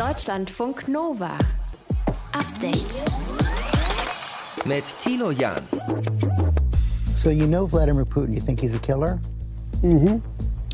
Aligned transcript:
Deutschlandfunk 0.00 0.88
Nova. 0.88 1.36
Update. 2.32 3.02
Mit 4.64 4.82
Tilo 4.98 5.30
Jan. 5.30 5.62
So 7.14 7.28
you 7.28 7.46
know 7.46 7.66
Vladimir 7.66 8.06
Putin. 8.06 8.32
You 8.32 8.40
think 8.40 8.60
he's 8.60 8.74
a 8.74 8.78
killer? 8.78 9.20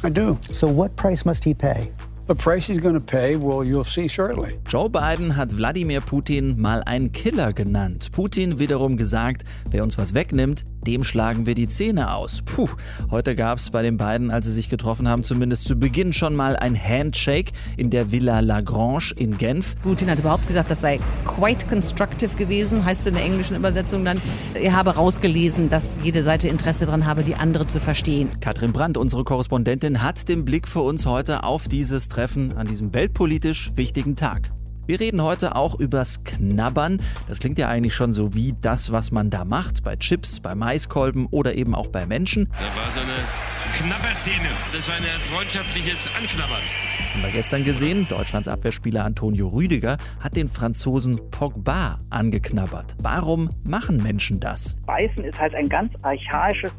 I 0.04 0.10
do. 0.10 0.38
So 0.52 0.68
what 0.68 0.94
price 0.94 1.24
must 1.24 1.42
he 1.42 1.54
pay? 1.54 1.90
The 2.28 2.36
price 2.36 2.68
he's 2.68 2.78
going 2.78 2.94
to 2.94 3.00
pay, 3.00 3.34
well, 3.34 3.64
you'll 3.64 3.82
see 3.82 4.06
shortly. 4.06 4.60
Joe 4.68 4.88
Biden 4.88 5.34
hat 5.34 5.52
Wladimir 5.52 6.02
Putin 6.02 6.56
mal 6.56 6.84
einen 6.86 7.10
Killer 7.10 7.52
genannt. 7.52 8.12
Putin 8.12 8.60
wiederum 8.60 8.96
gesagt, 8.96 9.42
wer 9.72 9.82
uns 9.82 9.98
was 9.98 10.14
wegnimmt, 10.14 10.64
dem 10.86 11.04
schlagen 11.04 11.46
wir 11.46 11.54
die 11.54 11.68
Zähne 11.68 12.14
aus. 12.14 12.42
Puh, 12.44 12.68
heute 13.10 13.34
gab 13.34 13.58
es 13.58 13.70
bei 13.70 13.82
den 13.82 13.96
beiden, 13.96 14.30
als 14.30 14.46
sie 14.46 14.52
sich 14.52 14.68
getroffen 14.68 15.08
haben, 15.08 15.24
zumindest 15.24 15.64
zu 15.64 15.76
Beginn 15.76 16.12
schon 16.12 16.34
mal 16.34 16.56
ein 16.56 16.76
Handshake 16.76 17.52
in 17.76 17.90
der 17.90 18.12
Villa 18.12 18.40
Lagrange 18.40 19.12
in 19.16 19.38
Genf. 19.38 19.74
Putin 19.82 20.10
hat 20.10 20.18
überhaupt 20.18 20.46
gesagt, 20.46 20.70
das 20.70 20.80
sei 20.80 21.00
quite 21.24 21.66
constructive 21.66 22.36
gewesen, 22.36 22.84
heißt 22.84 23.06
in 23.06 23.14
der 23.14 23.24
englischen 23.24 23.56
Übersetzung 23.56 24.04
dann. 24.04 24.20
Er 24.54 24.74
habe 24.74 24.94
rausgelesen, 24.94 25.68
dass 25.68 25.98
jede 26.02 26.22
Seite 26.22 26.48
Interesse 26.48 26.86
daran 26.86 27.06
habe, 27.06 27.24
die 27.24 27.34
andere 27.34 27.66
zu 27.66 27.80
verstehen. 27.80 28.30
Katrin 28.40 28.72
Brandt, 28.72 28.96
unsere 28.96 29.24
Korrespondentin, 29.24 30.02
hat 30.02 30.28
den 30.28 30.44
Blick 30.44 30.68
für 30.68 30.80
uns 30.80 31.06
heute 31.06 31.44
auf 31.44 31.68
dieses 31.68 32.08
Treffen 32.08 32.56
an 32.56 32.66
diesem 32.66 32.94
weltpolitisch 32.94 33.72
wichtigen 33.74 34.16
Tag. 34.16 34.55
Wir 34.86 35.00
reden 35.00 35.20
heute 35.20 35.56
auch 35.56 35.74
übers 35.80 36.22
Knabbern. 36.22 37.02
Das 37.26 37.40
klingt 37.40 37.58
ja 37.58 37.68
eigentlich 37.68 37.94
schon 37.94 38.12
so 38.12 38.36
wie 38.36 38.54
das, 38.60 38.92
was 38.92 39.10
man 39.10 39.30
da 39.30 39.44
macht, 39.44 39.82
bei 39.82 39.96
Chips, 39.96 40.38
bei 40.38 40.54
Maiskolben 40.54 41.26
oder 41.26 41.56
eben 41.56 41.74
auch 41.74 41.88
bei 41.88 42.06
Menschen. 42.06 42.48
Da 42.52 42.80
war 42.80 42.90
so 42.92 43.00
eine 43.00 43.10
Knabberszene. 43.74 44.48
Das 44.72 44.88
war 44.88 44.94
ein 44.94 45.02
freundschaftliches 45.20 46.08
Anknabbern. 46.16 46.62
Haben 47.14 47.22
wir 47.22 47.32
gestern 47.32 47.64
gesehen, 47.64 48.06
Deutschlands 48.08 48.46
Abwehrspieler 48.46 49.04
Antonio 49.04 49.48
Rüdiger 49.48 49.98
hat 50.20 50.36
den 50.36 50.48
Franzosen 50.48 51.18
Pogba 51.30 51.98
angeknabbert. 52.10 52.94
Warum 53.02 53.50
machen 53.64 54.02
Menschen 54.02 54.38
das? 54.38 54.76
Beißen 54.86 55.24
ist 55.24 55.38
halt 55.38 55.54
ein 55.54 55.68
ganz 55.68 55.92
archaisches, 56.02 56.70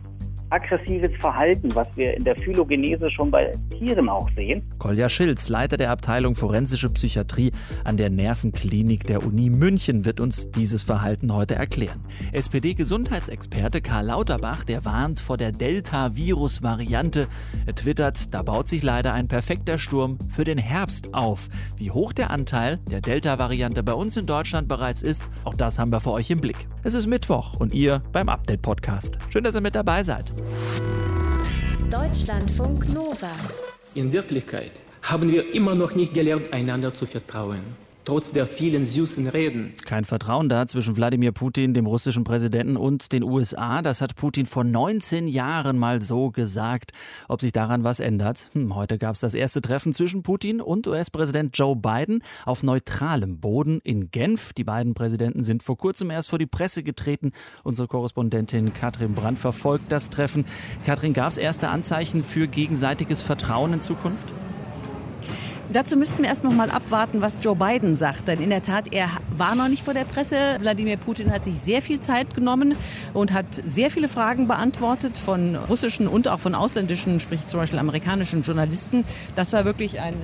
aggressives 0.49 1.15
Verhalten, 1.19 1.73
was 1.75 1.87
wir 1.95 2.15
in 2.15 2.23
der 2.23 2.35
Phylogenese 2.35 3.09
schon 3.11 3.31
bei 3.31 3.51
Tieren 3.77 4.09
auch 4.09 4.29
sehen. 4.35 4.63
Kolja 4.77 5.09
Schilz, 5.09 5.49
Leiter 5.49 5.77
der 5.77 5.91
Abteilung 5.91 6.35
Forensische 6.35 6.89
Psychiatrie 6.89 7.51
an 7.83 7.97
der 7.97 8.09
Nervenklinik 8.09 9.05
der 9.05 9.25
Uni 9.25 9.49
München, 9.49 10.05
wird 10.05 10.19
uns 10.19 10.51
dieses 10.51 10.83
Verhalten 10.83 11.33
heute 11.33 11.55
erklären. 11.55 12.03
SPD-Gesundheitsexperte 12.31 13.81
Karl 13.81 14.05
Lauterbach, 14.05 14.63
der 14.63 14.85
warnt 14.85 15.19
vor 15.19 15.37
der 15.37 15.51
Delta-Virus-Variante. 15.51 17.27
Er 17.65 17.75
twittert, 17.75 18.33
da 18.33 18.43
baut 18.43 18.67
sich 18.67 18.83
leider 18.83 19.13
ein 19.13 19.27
perfekter 19.27 19.79
Sturm 19.79 20.17
für 20.29 20.43
den 20.43 20.57
Herbst 20.57 21.13
auf. 21.13 21.49
Wie 21.75 21.91
hoch 21.91 22.13
der 22.13 22.31
Anteil 22.31 22.77
der 22.89 23.01
Delta-Variante 23.01 23.83
bei 23.83 23.93
uns 23.93 24.17
in 24.17 24.25
Deutschland 24.25 24.67
bereits 24.67 25.01
ist, 25.01 25.23
auch 25.43 25.55
das 25.55 25.79
haben 25.79 25.91
wir 25.91 25.99
für 25.99 26.11
euch 26.11 26.29
im 26.29 26.39
Blick. 26.39 26.67
Es 26.83 26.93
ist 26.93 27.07
Mittwoch 27.07 27.59
und 27.59 27.73
ihr 27.73 28.01
beim 28.11 28.29
Update-Podcast. 28.29 29.19
Schön, 29.29 29.43
dass 29.43 29.55
ihr 29.55 29.61
mit 29.61 29.75
dabei 29.75 30.03
seid. 30.03 30.36
Deutschlandfunk 31.89 32.93
Nova. 32.93 33.31
In 33.95 34.11
Wirklichkeit 34.11 34.71
haben 35.02 35.31
wir 35.31 35.53
immer 35.53 35.75
noch 35.75 35.95
nicht 35.95 36.13
gelernt, 36.13 36.52
einander 36.52 36.93
zu 36.93 37.05
vertrauen. 37.05 37.86
Trotz 38.08 38.31
der 38.31 38.47
vielen 38.47 38.86
süßen 38.86 39.27
Reden. 39.27 39.73
Kein 39.83 40.05
Vertrauen 40.05 40.47
da 40.47 40.66
zwischen 40.66 40.95
Wladimir 40.95 41.33
Putin, 41.33 41.73
dem 41.73 41.86
russischen 41.86 42.23
Präsidenten, 42.23 42.77
und 42.77 43.11
den 43.11 43.22
USA. 43.22 43.81
Das 43.81 43.99
hat 43.99 44.16
Putin 44.16 44.45
vor 44.45 44.64
19 44.64 45.27
Jahren 45.27 45.77
mal 45.77 46.02
so 46.02 46.31
gesagt. 46.31 46.94
Ob 47.27 47.41
sich 47.41 47.52
daran 47.52 47.83
was 47.83 47.99
ändert? 47.99 48.49
Hm, 48.53 48.73
heute 48.75 48.97
gab 48.97 49.16
es 49.16 49.19
das 49.19 49.33
erste 49.33 49.61
Treffen 49.61 49.91
zwischen 49.91 50.23
Putin 50.23 50.61
und 50.61 50.88
US-Präsident 50.88 51.58
Joe 51.58 51.75
Biden 51.75 52.23
auf 52.45 52.64
neutralem 52.64 53.41
Boden 53.41 53.81
in 53.83 54.09
Genf. 54.09 54.53
Die 54.53 54.64
beiden 54.64 54.94
Präsidenten 54.94 55.44
sind 55.44 55.61
vor 55.61 55.75
kurzem 55.75 56.09
erst 56.09 56.30
vor 56.30 56.39
die 56.39 56.45
Presse 56.45 56.83
getreten. 56.83 57.33
Unsere 57.66 57.89
Korrespondentin 57.89 58.71
Katrin 58.71 59.15
Brandt 59.15 59.37
verfolgt 59.37 59.92
das 59.92 60.10
Treffen. 60.10 60.45
Katrin, 60.86 61.11
gab 61.11 61.33
es 61.33 61.37
erste 61.37 61.67
Anzeichen 61.67 62.23
für 62.23 62.48
gegenseitiges 62.48 63.21
Vertrauen 63.21 63.73
in 63.73 63.81
Zukunft? 63.81 64.33
Dazu 65.73 65.98
müssten 65.98 66.20
wir 66.20 66.30
erst 66.30 66.45
noch 66.45 66.54
mal 66.54 66.72
abwarten, 66.72 67.20
was 67.20 67.38
Joe 67.42 67.55
Biden 67.55 67.98
sagt. 67.98 68.30
Denn 68.30 68.42
in 68.42 68.50
der 68.50 68.61
Tat, 68.61 68.94
er 68.94 69.10
war 69.36 69.54
noch 69.54 69.67
nicht 69.67 69.83
vor 69.83 69.94
der 69.94 70.05
Presse. 70.05 70.36
Wladimir 70.61 70.95
Putin 70.95 71.32
hat 71.32 71.44
sich 71.44 71.60
sehr 71.60 71.82
viel 71.82 72.00
Zeit 72.00 72.33
genommen 72.33 72.76
und 73.14 73.33
hat 73.33 73.61
sehr 73.66 73.92
viele 73.92 74.08
Fragen 74.08 74.48
beantwortet 74.48 75.17
von 75.17 75.55
russischen 75.55 76.08
und 76.08 76.30
auch 76.30 76.39
von 76.39 76.55
ausländischen, 76.55 77.20
sprich 77.20 77.45
zum 77.48 77.60
Beispiel 77.60 77.80
amerikanischen 77.80 78.44
Journalisten. 78.44 79.04
Das 79.36 79.52
war 79.52 79.66
wirklich 79.66 80.00
ein 80.00 80.16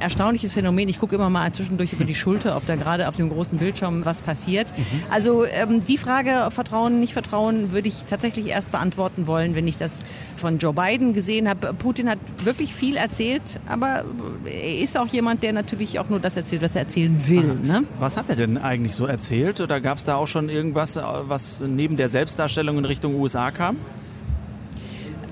erstaunliches 0.00 0.52
Phänomen. 0.52 0.88
Ich 0.88 0.98
gucke 0.98 1.14
immer 1.14 1.30
mal 1.30 1.52
zwischendurch 1.52 1.92
über 1.92 2.04
die 2.04 2.14
Schulter, 2.14 2.56
ob 2.56 2.66
da 2.66 2.76
gerade 2.76 3.08
auf 3.08 3.16
dem 3.16 3.28
großen 3.28 3.58
Bildschirm 3.58 4.04
was 4.04 4.22
passiert. 4.22 4.72
Also 5.10 5.44
ähm, 5.44 5.84
die 5.84 5.98
Frage 5.98 6.50
Vertrauen, 6.50 7.00
nicht 7.00 7.12
Vertrauen 7.12 7.72
würde 7.72 7.88
ich 7.88 8.04
tatsächlich 8.08 8.46
erst 8.46 8.70
beantworten 8.70 9.26
wollen, 9.26 9.54
wenn 9.54 9.68
ich 9.68 9.76
das 9.76 10.04
von 10.36 10.58
Joe 10.58 10.72
Biden 10.72 11.12
gesehen 11.12 11.48
habe. 11.48 11.74
Putin 11.74 12.08
hat 12.08 12.18
wirklich 12.44 12.74
viel 12.74 12.96
erzählt, 12.96 13.60
aber 13.66 14.04
er 14.44 14.78
ist 14.78 14.98
auch 14.98 15.06
jemand, 15.08 15.42
der 15.42 15.52
natürlich 15.52 15.98
auch 15.98 16.08
nur 16.08 16.20
das 16.20 16.36
erzählt, 16.36 16.62
was 16.62 16.74
er 16.74 16.82
erzählen 16.82 17.22
will. 17.26 17.54
Ne? 17.62 17.84
Was 17.98 18.16
hat 18.16 18.28
er 18.28 18.36
denn 18.36 18.58
eigentlich 18.58 18.94
so 18.94 19.06
erzählt? 19.06 19.60
Oder 19.60 19.80
gab 19.80 19.98
es 19.98 20.04
da 20.04 20.16
auch 20.16 20.26
schon 20.26 20.48
irgendwas, 20.48 20.96
was 20.96 21.62
neben 21.66 21.96
der 21.96 22.08
Selbstdarstellung 22.08 22.78
in 22.78 22.84
Richtung 22.84 23.14
USA 23.14 23.50
kam? 23.50 23.76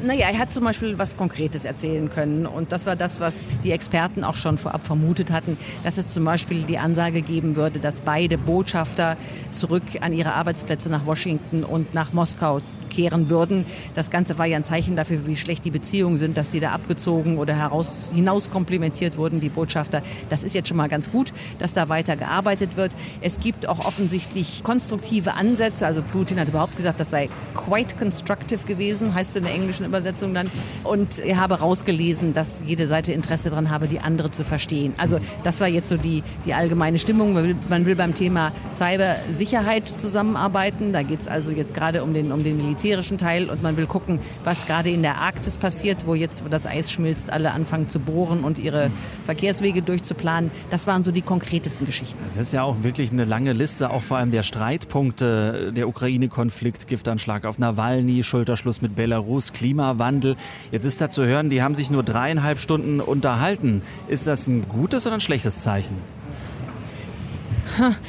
Naja, 0.01 0.29
er 0.29 0.39
hat 0.39 0.53
zum 0.53 0.63
Beispiel 0.63 0.97
was 0.97 1.17
Konkretes 1.17 1.65
erzählen 1.65 2.09
können. 2.09 2.47
Und 2.47 2.71
das 2.71 2.87
war 2.87 2.95
das, 2.95 3.19
was 3.19 3.49
die 3.65 3.73
Experten 3.73 4.23
auch 4.23 4.37
schon 4.37 4.57
vorab 4.57 4.87
vermutet 4.87 5.33
hatten, 5.33 5.59
dass 5.83 5.99
es 5.99 6.07
zum 6.07 6.25
Beispiel 6.25 6.63
die 6.63 6.79
Ansage 6.79 7.21
geben 7.21 7.57
würde, 7.57 7.81
dass 7.81 8.01
beide 8.01 8.39
Botschafter 8.39 9.17
zurück 9.51 9.83
an 10.01 10.13
ihre 10.13 10.35
Arbeitsplätze 10.35 10.89
nach 10.89 11.05
Washington 11.05 11.65
und 11.65 11.95
nach 11.95 12.13
Moskau 12.13 12.61
kehren 12.89 13.29
würden. 13.29 13.67
Das 13.95 14.11
Ganze 14.11 14.39
war 14.39 14.47
ja 14.47 14.57
ein 14.57 14.65
Zeichen 14.65 14.97
dafür, 14.97 15.27
wie 15.27 15.37
schlecht 15.37 15.65
die 15.65 15.71
Beziehungen 15.71 16.19
sind, 16.19 16.37
dass 16.37 16.51
die 16.51 16.61
da 16.61 16.73
abgezogen 16.73 17.39
oder 17.39 17.55
heraus, 17.55 17.95
hinaus 18.13 18.51
komplimentiert 18.51 19.17
wurden, 19.17 19.41
die 19.41 19.49
Botschafter. 19.49 20.03
Das 20.29 20.43
ist 20.43 20.55
jetzt 20.55 20.69
schon 20.69 20.77
mal 20.77 20.89
ganz 20.89 21.11
gut, 21.11 21.33
dass 21.59 21.75
da 21.75 21.89
weiter 21.89 22.17
gearbeitet 22.17 22.77
wird. 22.77 22.93
Es 23.21 23.41
gibt 23.41 23.69
auch 23.69 23.85
offensichtlich 23.85 24.63
konstruktive 24.65 25.35
Ansätze. 25.35 25.87
Also 25.87 26.03
Putin 26.03 26.41
hat 26.41 26.49
überhaupt 26.49 26.77
gesagt, 26.77 27.01
das 27.01 27.11
sei 27.11 27.29
quite 27.55 27.97
constructive 27.97 28.67
gewesen, 28.67 29.15
heißt 29.15 29.37
in 29.37 29.45
der 29.45 29.53
englischen 29.53 29.87
Übersetzung 29.87 30.35
dann. 30.35 30.51
Und 30.85 31.19
er 31.19 31.41
habe 31.41 31.59
rausgelesen, 31.61 32.35
dass 32.35 32.63
jede 32.65 32.87
Seite 32.87 33.13
Interesse 33.13 33.51
daran 33.51 33.71
habe, 33.71 33.89
die 33.89 34.01
andere 34.01 34.31
zu 34.31 34.45
verstehen. 34.45 34.95
Also 34.97 35.19
das 35.45 35.61
war 35.61 35.69
jetzt 35.69 35.89
so 35.89 35.97
die, 35.97 36.23
die 36.45 36.55
allgemeine 36.55 36.99
Stimmung. 36.99 37.33
Man 37.33 37.45
will, 37.45 37.57
man 37.69 37.87
will 37.87 37.97
beim 37.97 38.15
Thema 38.15 38.53
Cybersicherheit 38.73 39.89
zusammenarbeiten. 39.89 40.93
Da 40.93 41.03
geht 41.03 41.21
es 41.21 41.29
also 41.29 41.51
jetzt 41.51 41.75
gerade 41.75 42.03
um 42.03 42.15
den, 42.15 42.33
um 42.33 42.45
den 42.45 42.57
militärischen 42.79 43.19
Teil 43.19 43.51
und 43.51 43.61
man 43.61 43.77
will 43.77 43.87
gucken, 43.87 44.21
was 44.45 44.67
gerade 44.67 44.91
in 44.91 45.03
der 45.03 45.17
Arktis 45.17 45.57
passiert, 45.57 46.07
wo 46.07 46.15
jetzt 46.15 46.45
das 46.49 46.65
Eis 46.65 46.93
schmilzt, 46.93 47.31
alle 47.31 47.51
anfangen 47.51 47.89
zu 47.89 47.99
bohren 47.99 48.45
und 48.45 48.61
ihre 48.61 48.93
Verkehrswege 49.25 49.83
durchzuplanen. 49.83 50.53
Das 50.71 50.87
waren 50.87 51.03
so 51.03 51.11
die 51.11 51.23
konkretesten 51.23 51.87
Geschichten. 51.87 52.19
Das 52.23 52.47
ist 52.47 52.53
ja 52.53 52.63
auch 52.63 52.85
wirklich 52.85 53.11
eine 53.11 53.25
lange 53.25 53.53
Liste, 53.53 53.91
auch 53.91 54.03
vor 54.03 54.19
allem 54.19 54.31
der 54.31 54.45
Streitpunkte. 54.45 55.73
Der 55.75 55.89
Ukraine-Konflikt, 55.89 56.87
Giftanschlag 56.87 57.45
auf 57.47 57.59
Nawalny, 57.59 58.23
Schulterschluss 58.23 58.81
mit 58.81 58.95
Belarus, 58.95 59.53
Klimawandel. 59.53 60.37
Jetzt 60.71 60.85
ist 60.85 61.01
da 61.01 61.09
zu 61.09 61.27
hören, 61.27 61.51
die 61.51 61.63
haben 61.63 61.75
sich 61.75 61.91
nur 61.91 62.05
dreieinhalb 62.05 62.61
Stunden 62.61 63.01
unterhalten. 63.01 63.83
Ist 64.07 64.29
das 64.29 64.47
ein 64.47 64.69
gutes 64.69 65.05
oder 65.07 65.17
ein 65.17 65.21
schlechtes 65.21 65.59
Zeichen? 65.59 65.97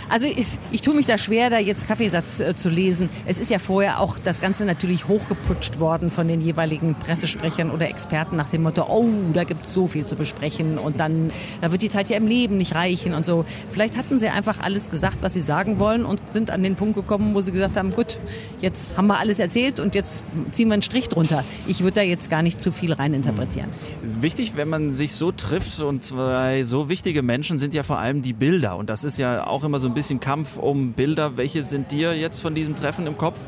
Also 0.10 0.26
ich, 0.26 0.48
ich 0.72 0.82
tue 0.82 0.96
mich 0.96 1.06
da 1.06 1.18
schwer, 1.18 1.50
da 1.50 1.60
jetzt 1.60 1.88
Kaffeesatz 1.88 2.40
äh, 2.40 2.56
zu 2.56 2.70
lesen. 2.70 3.10
Es 3.26 3.38
ist 3.38 3.52
ja 3.52 3.60
vorher 3.60 4.00
auch 4.00 4.18
das 4.20 4.42
Ganze 4.42 4.66
natürlich 4.66 5.08
hochgeputscht 5.08 5.80
worden 5.80 6.12
von 6.12 6.28
den 6.28 6.42
jeweiligen 6.42 6.96
Pressesprechern 6.96 7.72
oder 7.72 7.90
Experten 7.90 8.36
nach 8.36 8.50
dem 8.50 8.64
Motto, 8.64 8.86
oh, 8.90 9.08
da 9.34 9.44
gibt 9.44 9.66
es 9.66 9.74
so 9.74 9.88
viel 9.88 10.06
zu 10.06 10.16
besprechen 10.16 10.78
und 10.78 11.00
dann, 11.00 11.32
da 11.62 11.72
wird 11.72 11.82
die 11.82 11.90
Zeit 11.90 12.10
ja 12.10 12.18
im 12.18 12.28
Leben 12.28 12.58
nicht 12.58 12.76
reichen 12.76 13.14
und 13.14 13.26
so. 13.26 13.46
Vielleicht 13.72 13.98
hatten 13.98 14.20
sie 14.20 14.30
einfach 14.30 14.60
alles 14.60 14.90
gesagt, 14.90 15.18
was 15.22 15.34
sie 15.34 15.42
sagen 15.42 15.80
wollen 15.80 16.06
und 16.06 16.20
sind 16.32 16.52
an 16.52 16.64
den 16.64 16.76
Punkt 16.76 16.96
gekommen, 16.96 17.36
wo 17.36 17.42
sie 17.42 17.52
gesagt 17.52 17.78
haben, 17.78 17.92
gut, 17.92 18.20
jetzt 18.62 18.98
haben 18.98 19.08
wir 19.08 19.20
alles 19.20 19.40
erzählt 19.40 19.80
und 19.80 19.96
jetzt 19.96 20.24
ziehen 20.52 20.68
wir 20.68 20.74
einen 20.74 20.82
Strich 20.82 21.10
drunter. 21.10 21.44
Ich 21.68 21.82
würde 21.82 21.96
da 21.96 22.02
jetzt 22.02 22.30
gar 22.30 22.42
nicht 22.42 22.62
zu 22.62 22.72
viel 22.72 22.94
reininterpretieren. 22.94 23.70
Ist 24.04 24.22
wichtig, 24.22 24.56
wenn 24.56 24.70
man 24.70 24.94
sich 24.94 25.14
so 25.14 25.32
trifft 25.32 25.80
und 25.82 26.04
zwei 26.04 26.64
so 26.64 26.90
wichtige 26.90 27.22
Menschen 27.22 27.58
sind 27.58 27.74
ja 27.74 27.84
vor 27.84 28.00
allem 28.00 28.22
die 28.22 28.34
Bilder 28.34 28.76
und 28.78 28.90
das 28.90 29.04
ist 29.04 29.18
ja 29.18 29.46
auch 29.50 29.64
immer 29.64 29.80
so 29.80 29.88
ein 29.88 29.94
bisschen 29.94 30.20
Kampf 30.20 30.58
um 30.58 30.94
Bilder. 30.94 31.38
Welche 31.38 31.64
sind 31.64 31.92
dir 31.92 32.16
jetzt 32.16 32.40
von 32.40 32.56
diesem 32.56 32.76
Treffen 32.76 33.08
im 33.08 33.18
Kopf? 33.18 33.40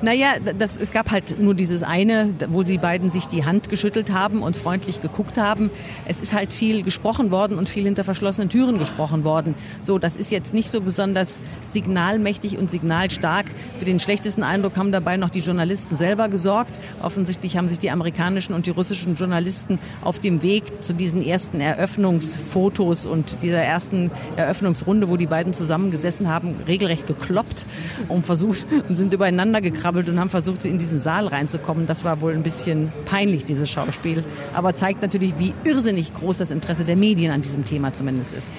Naja, 0.00 0.36
das, 0.56 0.76
es 0.76 0.92
gab 0.92 1.10
halt 1.10 1.40
nur 1.40 1.54
dieses 1.54 1.82
eine, 1.82 2.32
wo 2.48 2.62
die 2.62 2.78
beiden 2.78 3.10
sich 3.10 3.26
die 3.26 3.44
Hand 3.44 3.68
geschüttelt 3.68 4.12
haben 4.12 4.42
und 4.42 4.56
freundlich 4.56 5.00
geguckt 5.00 5.38
haben. 5.38 5.70
Es 6.06 6.20
ist 6.20 6.32
halt 6.32 6.52
viel 6.52 6.82
gesprochen 6.82 7.32
worden 7.32 7.58
und 7.58 7.68
viel 7.68 7.84
hinter 7.84 8.04
verschlossenen 8.04 8.48
Türen 8.48 8.78
gesprochen 8.78 9.24
worden. 9.24 9.56
So, 9.80 9.98
das 9.98 10.14
ist 10.14 10.30
jetzt 10.30 10.54
nicht 10.54 10.70
so 10.70 10.80
besonders 10.80 11.40
signalmächtig 11.72 12.58
und 12.58 12.70
signalstark. 12.70 13.46
Für 13.78 13.84
den 13.84 13.98
schlechtesten 13.98 14.44
Eindruck 14.44 14.76
haben 14.76 14.92
dabei 14.92 15.16
noch 15.16 15.30
die 15.30 15.40
Journalisten 15.40 15.96
selber 15.96 16.28
gesorgt. 16.28 16.78
Offensichtlich 17.02 17.56
haben 17.56 17.68
sich 17.68 17.80
die 17.80 17.90
amerikanischen 17.90 18.54
und 18.54 18.66
die 18.66 18.70
russischen 18.70 19.16
Journalisten 19.16 19.80
auf 20.02 20.20
dem 20.20 20.42
Weg 20.42 20.62
zu 20.80 20.92
diesen 20.92 21.26
ersten 21.26 21.60
Eröffnungsfotos 21.60 23.04
und 23.04 23.42
dieser 23.42 23.62
ersten 23.62 24.12
Eröffnungsrunde, 24.36 25.08
wo 25.08 25.16
die 25.16 25.26
beiden 25.26 25.54
zusammengesessen 25.54 26.28
haben, 26.28 26.54
regelrecht 26.68 27.06
gekloppt 27.06 27.66
und 28.08 28.24
versucht 28.26 28.66
und 28.88 28.96
sind 28.96 29.12
übereinander 29.12 29.60
gekrabbelt 29.88 30.08
und 30.08 30.20
haben 30.20 30.30
versucht, 30.30 30.64
in 30.64 30.78
diesen 30.78 31.00
Saal 31.00 31.26
reinzukommen. 31.26 31.86
Das 31.86 32.04
war 32.04 32.20
wohl 32.20 32.32
ein 32.32 32.42
bisschen 32.42 32.92
peinlich, 33.06 33.44
dieses 33.44 33.70
Schauspiel. 33.70 34.22
Aber 34.54 34.74
zeigt 34.74 35.00
natürlich, 35.02 35.34
wie 35.38 35.54
irrsinnig 35.64 36.12
groß 36.12 36.38
das 36.38 36.50
Interesse 36.50 36.84
der 36.84 36.96
Medien 36.96 37.32
an 37.32 37.42
diesem 37.42 37.64
Thema 37.64 37.92
zumindest 37.92 38.34
ist. 38.34 38.50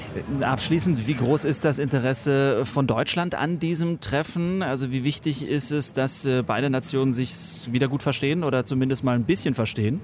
Abschließend, 0.41 1.07
wie 1.07 1.13
groß 1.13 1.45
ist 1.45 1.65
das 1.65 1.77
Interesse 1.77 2.65
von 2.65 2.87
Deutschland 2.87 3.35
an 3.35 3.59
diesem 3.59 3.99
Treffen? 3.99 4.63
Also 4.63 4.91
wie 4.91 5.03
wichtig 5.03 5.47
ist 5.47 5.71
es, 5.71 5.93
dass 5.93 6.25
äh, 6.25 6.43
beide 6.45 6.69
Nationen 6.69 7.13
sich 7.13 7.31
wieder 7.71 7.87
gut 7.87 8.01
verstehen 8.01 8.43
oder 8.43 8.65
zumindest 8.65 9.03
mal 9.03 9.15
ein 9.15 9.23
bisschen 9.23 9.53
verstehen? 9.53 10.01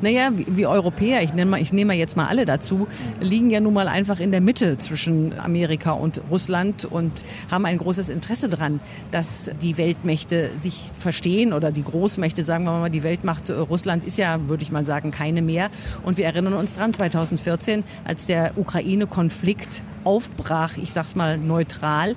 Naja, 0.00 0.30
wie, 0.34 0.66
Europäer, 0.66 1.22
ich 1.22 1.32
nehme, 1.32 1.60
ich 1.60 1.72
nehme 1.72 1.94
jetzt 1.94 2.16
mal 2.16 2.26
alle 2.26 2.44
dazu, 2.44 2.86
liegen 3.20 3.50
ja 3.50 3.60
nun 3.60 3.74
mal 3.74 3.88
einfach 3.88 4.20
in 4.20 4.30
der 4.30 4.40
Mitte 4.40 4.78
zwischen 4.78 5.38
Amerika 5.38 5.92
und 5.92 6.20
Russland 6.30 6.84
und 6.84 7.24
haben 7.50 7.64
ein 7.66 7.78
großes 7.78 8.08
Interesse 8.08 8.48
daran, 8.48 8.80
dass 9.10 9.50
die 9.62 9.76
Weltmächte 9.76 10.50
sich 10.60 10.90
verstehen 10.98 11.52
oder 11.52 11.72
die 11.72 11.84
Großmächte, 11.84 12.44
sagen 12.44 12.64
wir 12.64 12.72
mal, 12.72 12.90
die 12.90 13.02
Weltmacht 13.02 13.50
Russland 13.50 14.04
ist 14.04 14.18
ja, 14.18 14.48
würde 14.48 14.62
ich 14.62 14.70
mal 14.70 14.84
sagen, 14.84 15.10
keine 15.10 15.42
mehr. 15.42 15.70
Und 16.02 16.18
wir 16.18 16.24
erinnern 16.26 16.54
uns 16.54 16.74
dran, 16.74 16.92
2014, 16.92 17.84
als 18.04 18.26
der 18.26 18.52
Ukraine-Konflikt 18.56 19.82
aufbrach, 20.06 20.76
ich 20.76 20.92
sag's 20.92 21.16
mal 21.16 21.36
neutral, 21.36 22.14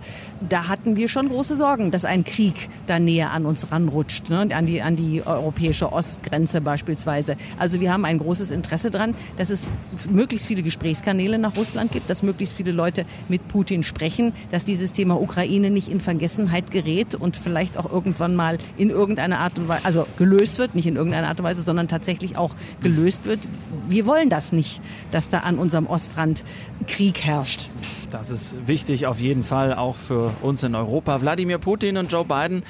da 0.47 0.67
hatten 0.67 0.95
wir 0.95 1.09
schon 1.09 1.27
große 1.27 1.57
Sorgen, 1.57 1.91
dass 1.91 2.05
ein 2.05 2.23
Krieg 2.23 2.69
da 2.87 2.99
näher 2.99 3.31
an 3.31 3.45
uns 3.45 3.71
ranrutscht, 3.71 4.29
ne? 4.29 4.47
an, 4.53 4.65
die, 4.67 4.81
an 4.81 4.95
die 4.95 5.25
europäische 5.25 5.91
Ostgrenze 5.91 6.61
beispielsweise. 6.61 7.35
Also 7.57 7.68
wir 7.79 7.93
haben 7.93 8.05
ein 8.05 8.17
großes 8.17 8.51
Interesse 8.51 8.91
daran, 8.91 9.15
dass 9.37 9.49
es 9.49 9.71
möglichst 10.09 10.47
viele 10.47 10.63
Gesprächskanäle 10.63 11.37
nach 11.37 11.55
Russland 11.57 11.91
gibt, 11.91 12.09
dass 12.09 12.23
möglichst 12.23 12.55
viele 12.55 12.71
Leute 12.71 13.05
mit 13.27 13.47
Putin 13.47 13.83
sprechen, 13.83 14.33
dass 14.51 14.65
dieses 14.65 14.93
Thema 14.93 15.21
Ukraine 15.21 15.69
nicht 15.69 15.87
in 15.87 16.01
Vergessenheit 16.01 16.71
gerät 16.71 17.15
und 17.15 17.37
vielleicht 17.37 17.77
auch 17.77 17.91
irgendwann 17.91 18.35
mal 18.35 18.57
in 18.77 18.89
irgendeiner 18.89 19.39
Art 19.39 19.59
und 19.59 19.67
Weise, 19.67 19.85
also 19.85 20.07
gelöst 20.17 20.57
wird, 20.57 20.75
nicht 20.75 20.87
in 20.87 20.95
irgendeiner 20.95 21.27
Art 21.27 21.39
und 21.39 21.45
Weise, 21.45 21.63
sondern 21.63 21.87
tatsächlich 21.87 22.37
auch 22.37 22.55
gelöst 22.81 23.25
wird. 23.25 23.39
Wir 23.87 24.05
wollen 24.05 24.29
das 24.29 24.51
nicht, 24.51 24.81
dass 25.11 25.29
da 25.29 25.39
an 25.39 25.59
unserem 25.59 25.87
Ostrand 25.87 26.43
Krieg 26.87 27.23
herrscht. 27.23 27.69
Das 28.11 28.29
ist 28.29 28.55
wichtig 28.67 29.05
auf 29.05 29.19
jeden 29.19 29.43
Fall 29.43 29.73
auch 29.73 29.95
für 29.95 30.33
uns 30.41 30.63
in 30.63 30.75
Europa. 30.75 31.21
Wladimir 31.21 31.59
Putin 31.59 31.97
und 31.97 32.11
Joe 32.11 32.25
Biden 32.25 32.63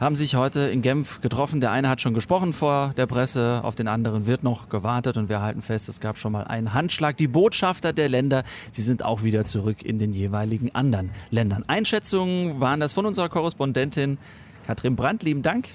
haben 0.00 0.16
sich 0.16 0.34
heute 0.36 0.60
in 0.60 0.82
Genf 0.82 1.20
getroffen. 1.20 1.60
Der 1.60 1.70
eine 1.70 1.88
hat 1.88 2.00
schon 2.00 2.14
gesprochen 2.14 2.52
vor 2.52 2.92
der 2.96 3.06
Presse, 3.06 3.60
auf 3.64 3.74
den 3.74 3.88
anderen 3.88 4.26
wird 4.26 4.42
noch 4.42 4.68
gewartet 4.68 5.16
und 5.16 5.28
wir 5.28 5.40
halten 5.40 5.62
fest, 5.62 5.88
es 5.88 6.00
gab 6.00 6.18
schon 6.18 6.32
mal 6.32 6.44
einen 6.44 6.74
Handschlag. 6.74 7.16
Die 7.16 7.28
Botschafter 7.28 7.92
der 7.92 8.08
Länder, 8.08 8.44
sie 8.70 8.82
sind 8.82 9.04
auch 9.04 9.22
wieder 9.22 9.44
zurück 9.44 9.82
in 9.82 9.98
den 9.98 10.12
jeweiligen 10.12 10.74
anderen 10.74 11.10
Ländern. 11.30 11.64
Einschätzungen 11.66 12.60
waren 12.60 12.80
das 12.80 12.92
von 12.92 13.06
unserer 13.06 13.28
Korrespondentin 13.28 14.18
Katrin 14.66 14.96
Brandt. 14.96 15.22
Lieben 15.22 15.42
Dank. 15.42 15.68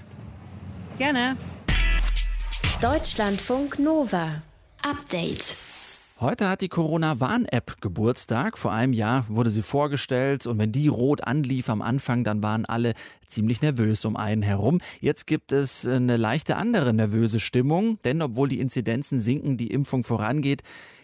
Gerne. 0.98 1.38
Deutschlandfunk 2.82 3.80
Nova. 3.80 4.42
Update. 4.84 5.56
Heute 6.22 6.50
hat 6.50 6.62
die 6.62 6.70
Corona-Warn-App 6.70 7.82
Geburtstag. 7.82 8.60
Vor 8.60 8.72
einem 8.72 8.94
Jahr 8.94 9.26
wurde 9.28 9.50
sie 9.50 9.64
vorgestellt 9.64 10.46
und 10.46 10.60
wenn 10.60 10.72
die 10.72 10.88
rot 10.88 11.24
anlief 11.24 11.68
am 11.68 11.82
Anfang, 11.82 12.24
dann 12.24 12.44
waren 12.44 12.64
alle 12.66 12.94
ziemlich 13.26 13.64
nervös 13.64 14.06
um 14.06 14.16
einen 14.16 14.44
herum. 14.44 14.82
Jetzt 15.00 15.26
gibt 15.26 15.52
es 15.52 15.84
eine 15.88 16.18
leichte 16.18 16.58
andere 16.58 16.94
nervöse 16.94 17.40
Stimmung, 17.40 17.98
denn 18.04 18.22
obwohl 18.22 18.50
die 18.50 18.60
Inzidenzen 18.60 19.20
sinken, 19.20 19.58
die 19.58 19.72
Impfung 19.72 20.04
vorangeht, 20.04 20.62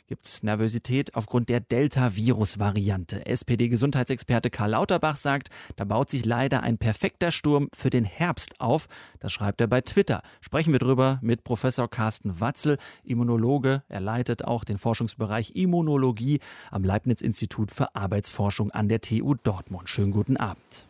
gibt 0.07 0.25
es 0.25 0.41
Nervosität 0.41 1.13
aufgrund 1.15 1.49
der 1.49 1.59
Delta-Virus-Variante. 1.59 3.25
SPD-Gesundheitsexperte 3.25 4.49
Karl 4.49 4.71
Lauterbach 4.71 5.17
sagt, 5.17 5.49
da 5.75 5.83
baut 5.83 6.09
sich 6.09 6.25
leider 6.25 6.63
ein 6.63 6.77
perfekter 6.77 7.31
Sturm 7.31 7.69
für 7.73 7.89
den 7.89 8.05
Herbst 8.05 8.59
auf. 8.59 8.87
Das 9.19 9.33
schreibt 9.33 9.61
er 9.61 9.67
bei 9.67 9.81
Twitter. 9.81 10.21
Sprechen 10.41 10.71
wir 10.71 10.79
drüber 10.79 11.19
mit 11.21 11.43
Professor 11.43 11.89
Carsten 11.89 12.39
Watzel, 12.39 12.77
Immunologe. 13.03 13.83
Er 13.89 14.01
leitet 14.01 14.45
auch 14.45 14.63
den 14.63 14.77
Forschungsbereich 14.77 15.55
Immunologie 15.55 16.39
am 16.71 16.83
Leibniz-Institut 16.83 17.71
für 17.71 17.93
Arbeitsforschung 17.95 18.71
an 18.71 18.87
der 18.87 19.01
TU 19.01 19.35
Dortmund. 19.35 19.89
Schönen 19.89 20.11
guten 20.11 20.37
Abend. 20.37 20.86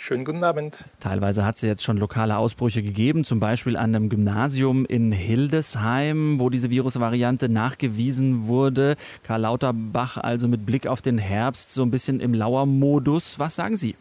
Schönen 0.00 0.24
guten 0.24 0.44
Abend. 0.44 0.88
Teilweise 1.00 1.44
hat 1.44 1.56
es 1.56 1.62
jetzt 1.62 1.82
schon 1.82 1.98
lokale 1.98 2.38
Ausbrüche 2.38 2.84
gegeben, 2.84 3.24
zum 3.24 3.40
Beispiel 3.40 3.76
an 3.76 3.96
einem 3.96 4.08
Gymnasium 4.08 4.86
in 4.86 5.10
Hildesheim, 5.10 6.38
wo 6.38 6.50
diese 6.50 6.70
Virusvariante 6.70 7.48
nachgewiesen 7.48 8.46
wurde. 8.46 8.94
Karl 9.24 9.40
Lauterbach 9.40 10.16
also 10.16 10.46
mit 10.46 10.64
Blick 10.64 10.86
auf 10.86 11.02
den 11.02 11.18
Herbst 11.18 11.72
so 11.72 11.82
ein 11.82 11.90
bisschen 11.90 12.20
im 12.20 12.32
Lauermodus. 12.32 13.40
Was 13.40 13.56
sagen 13.56 13.76
Sie? 13.76 13.96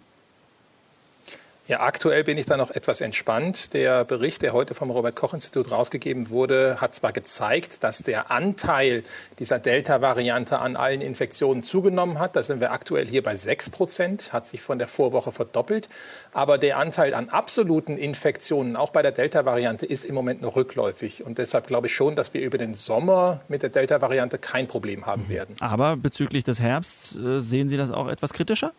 Ja, 1.68 1.82
aktuell 1.82 2.24
bin 2.24 2.38
ich 2.38 2.46
da 2.46 2.56
noch 2.56 2.72
etwas 2.72 3.02
entspannt. 3.02 3.74
Der 3.74 4.06
Bericht, 4.06 4.42
der 4.42 4.54
heute 4.54 4.74
vom 4.74 4.90
Robert-Koch-Institut 4.90 5.70
rausgegeben 5.70 6.30
wurde, 6.30 6.80
hat 6.80 6.96
zwar 6.96 7.12
gezeigt, 7.12 7.84
dass 7.84 8.04
der 8.04 8.32
Anteil 8.32 9.04
dieser 9.40 9.60
Delta-Variante 9.60 10.60
an 10.60 10.78
allen 10.78 11.02
Infektionen 11.02 11.64
zugenommen 11.64 12.20
hat. 12.20 12.38
Da 12.38 12.44
sind 12.44 12.62
wir 12.62 12.72
aktuell 12.72 13.06
hier 13.06 13.22
bei 13.22 13.36
6 13.36 13.70
Prozent, 13.72 14.32
hat 14.32 14.48
sich 14.48 14.62
von 14.62 14.80
der 14.80 14.88
Vorwoche 14.88 15.34
verdoppelt. 15.34 15.90
Aber 16.32 16.58
der 16.58 16.78
Anteil 16.78 17.14
an 17.14 17.28
absoluten 17.28 17.98
Infektionen, 17.98 18.78
auch 18.78 18.92
bei 18.92 19.02
der 19.02 19.12
Delta-Variante, 19.12 19.86
ist 19.86 20.06
im 20.06 20.16
Moment 20.16 20.42
noch 20.42 20.56
rückläufig. 20.56 21.26
Und 21.26 21.38
deshalb 21.38 21.68
glaube 21.68 21.88
ich 21.88 21.94
schon, 21.94 22.16
dass 22.16 22.34
wir 22.34 22.40
über 22.40 22.58
den 22.58 22.76
Sommer 22.76 23.42
mit 23.50 23.62
der 23.62 23.72
Delta-Variante 23.72 24.38
kein 24.38 24.68
Problem 24.68 25.06
haben 25.06 25.24
mhm. 25.24 25.30
werden. 25.30 25.56
Aber 25.60 25.98
bezüglich 25.98 26.46
des 26.46 26.62
Herbsts 26.62 27.18
äh, 27.18 27.42
sehen 27.42 27.68
Sie 27.68 27.76
das 27.76 27.92
auch 27.92 28.08
etwas 28.08 28.32
kritischer? 28.32 28.72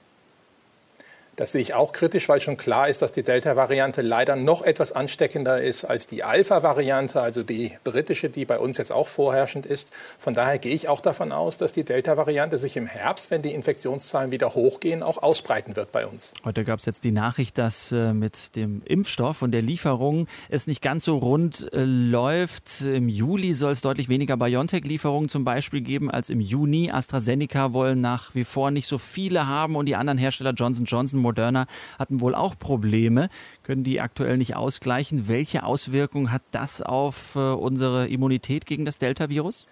Das 1.39 1.53
sehe 1.53 1.61
ich 1.61 1.73
auch 1.73 1.93
kritisch, 1.93 2.29
weil 2.29 2.41
schon 2.41 2.57
klar 2.57 2.89
ist, 2.89 3.01
dass 3.01 3.13
die 3.13 3.23
Delta-Variante 3.23 4.03
leider 4.03 4.35
noch 4.35 4.63
etwas 4.63 4.91
ansteckender 4.91 5.63
ist 5.63 5.85
als 5.85 6.09
die 6.09 6.25
Alpha-Variante, 6.25 7.21
also 7.21 7.45
die 7.45 7.71
britische, 7.85 8.29
die 8.29 8.45
bei 8.45 8.59
uns 8.59 8.77
jetzt 8.77 8.91
auch 8.91 9.07
vorherrschend 9.07 9.65
ist. 9.65 9.93
Von 10.19 10.35
daher 10.35 10.59
gehe 10.59 10.75
ich 10.75 10.89
auch 10.89 11.01
davon 11.01 11.31
aus, 11.31 11.57
dass 11.57 11.71
die 11.73 11.85
Delta-Variante 11.85 12.59
sich 12.59 12.77
im 12.77 12.87
Herbst, 12.87 13.31
wenn 13.31 13.43
die 13.43 13.55
Infektionszahlen 13.55 14.33
wieder 14.33 14.57
hochgehen, 14.57 15.05
auch 15.05 15.23
ausbreiten 15.23 15.77
wird 15.77 15.93
bei 15.93 16.09
uns. 16.09 16.35
Heute 16.45 16.65
gab 16.65 16.81
es 16.81 16.87
jetzt 16.87 17.05
die 17.05 17.13
Nachricht, 17.13 17.57
dass 17.57 17.93
äh, 17.93 18.13
mit 18.13 18.57
dem 18.57 18.83
Impfstoff 18.85 19.41
und 19.41 19.53
der 19.53 19.63
Lieferung 19.63 20.27
es 20.49 20.67
nicht 20.67 20.83
ganz 20.83 21.05
so 21.05 21.19
rund 21.19 21.73
äh, 21.73 21.85
läuft. 21.85 22.81
Im 22.81 23.09
Juli 23.09 23.55
soll 23.55 23.71
es 23.71 23.81
deutlich 23.81 24.09
weniger 24.09 24.37
BioNTech-Lieferungen 24.37 25.29
zum 25.29 25.45
Beispiel 25.45 25.83
geben 25.83 26.11
als 26.11 26.31
im 26.31 26.41
Juni. 26.41 26.91
AstraZeneca 26.91 27.73
wollen 27.73 28.01
nach 28.01 28.35
wie 28.35 28.43
vor 28.43 28.73
nicht 28.73 28.89
so 28.89 28.99
viele 28.99 29.47
haben 29.47 29.77
und 29.77 29.87
die 29.87 29.95
anderen 29.95 30.19
Hersteller 30.19 30.51
Johnson 30.51 30.85
Johnson 30.85 31.28
Moderna 31.29 31.67
hatten 31.99 32.21
wohl 32.21 32.35
auch 32.35 32.59
Probleme, 32.59 33.29
können 33.63 33.85
die 33.85 34.01
aktuell 34.01 34.39
nicht 34.39 34.57
ausgleichen. 34.57 35.29
Welche 35.29 35.63
Auswirkungen 35.63 36.33
hat 36.33 36.43
das 36.53 36.81
auf 36.81 37.37
äh, 37.37 37.39
unsere 37.39 38.09
Immunität 38.09 38.65
gegen 38.65 38.85
das 38.87 38.99
Delta-Virus? 38.99 39.67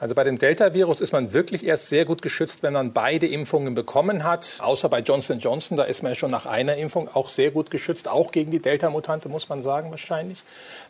Also 0.00 0.14
bei 0.14 0.24
dem 0.24 0.38
Delta-Virus 0.38 1.02
ist 1.02 1.12
man 1.12 1.34
wirklich 1.34 1.64
erst 1.64 1.90
sehr 1.90 2.06
gut 2.06 2.22
geschützt, 2.22 2.62
wenn 2.62 2.72
man 2.72 2.94
beide 2.94 3.26
Impfungen 3.26 3.74
bekommen 3.74 4.24
hat. 4.24 4.58
Außer 4.60 4.88
bei 4.88 5.00
Johnson 5.00 5.38
Johnson, 5.38 5.76
da 5.76 5.84
ist 5.84 6.02
man 6.02 6.12
ja 6.12 6.16
schon 6.16 6.30
nach 6.30 6.46
einer 6.46 6.76
Impfung 6.76 7.08
auch 7.12 7.28
sehr 7.28 7.50
gut 7.50 7.70
geschützt, 7.70 8.08
auch 8.08 8.32
gegen 8.32 8.50
die 8.50 8.60
Delta-Mutante, 8.60 9.28
muss 9.28 9.50
man 9.50 9.60
sagen 9.60 9.90
wahrscheinlich. 9.90 10.42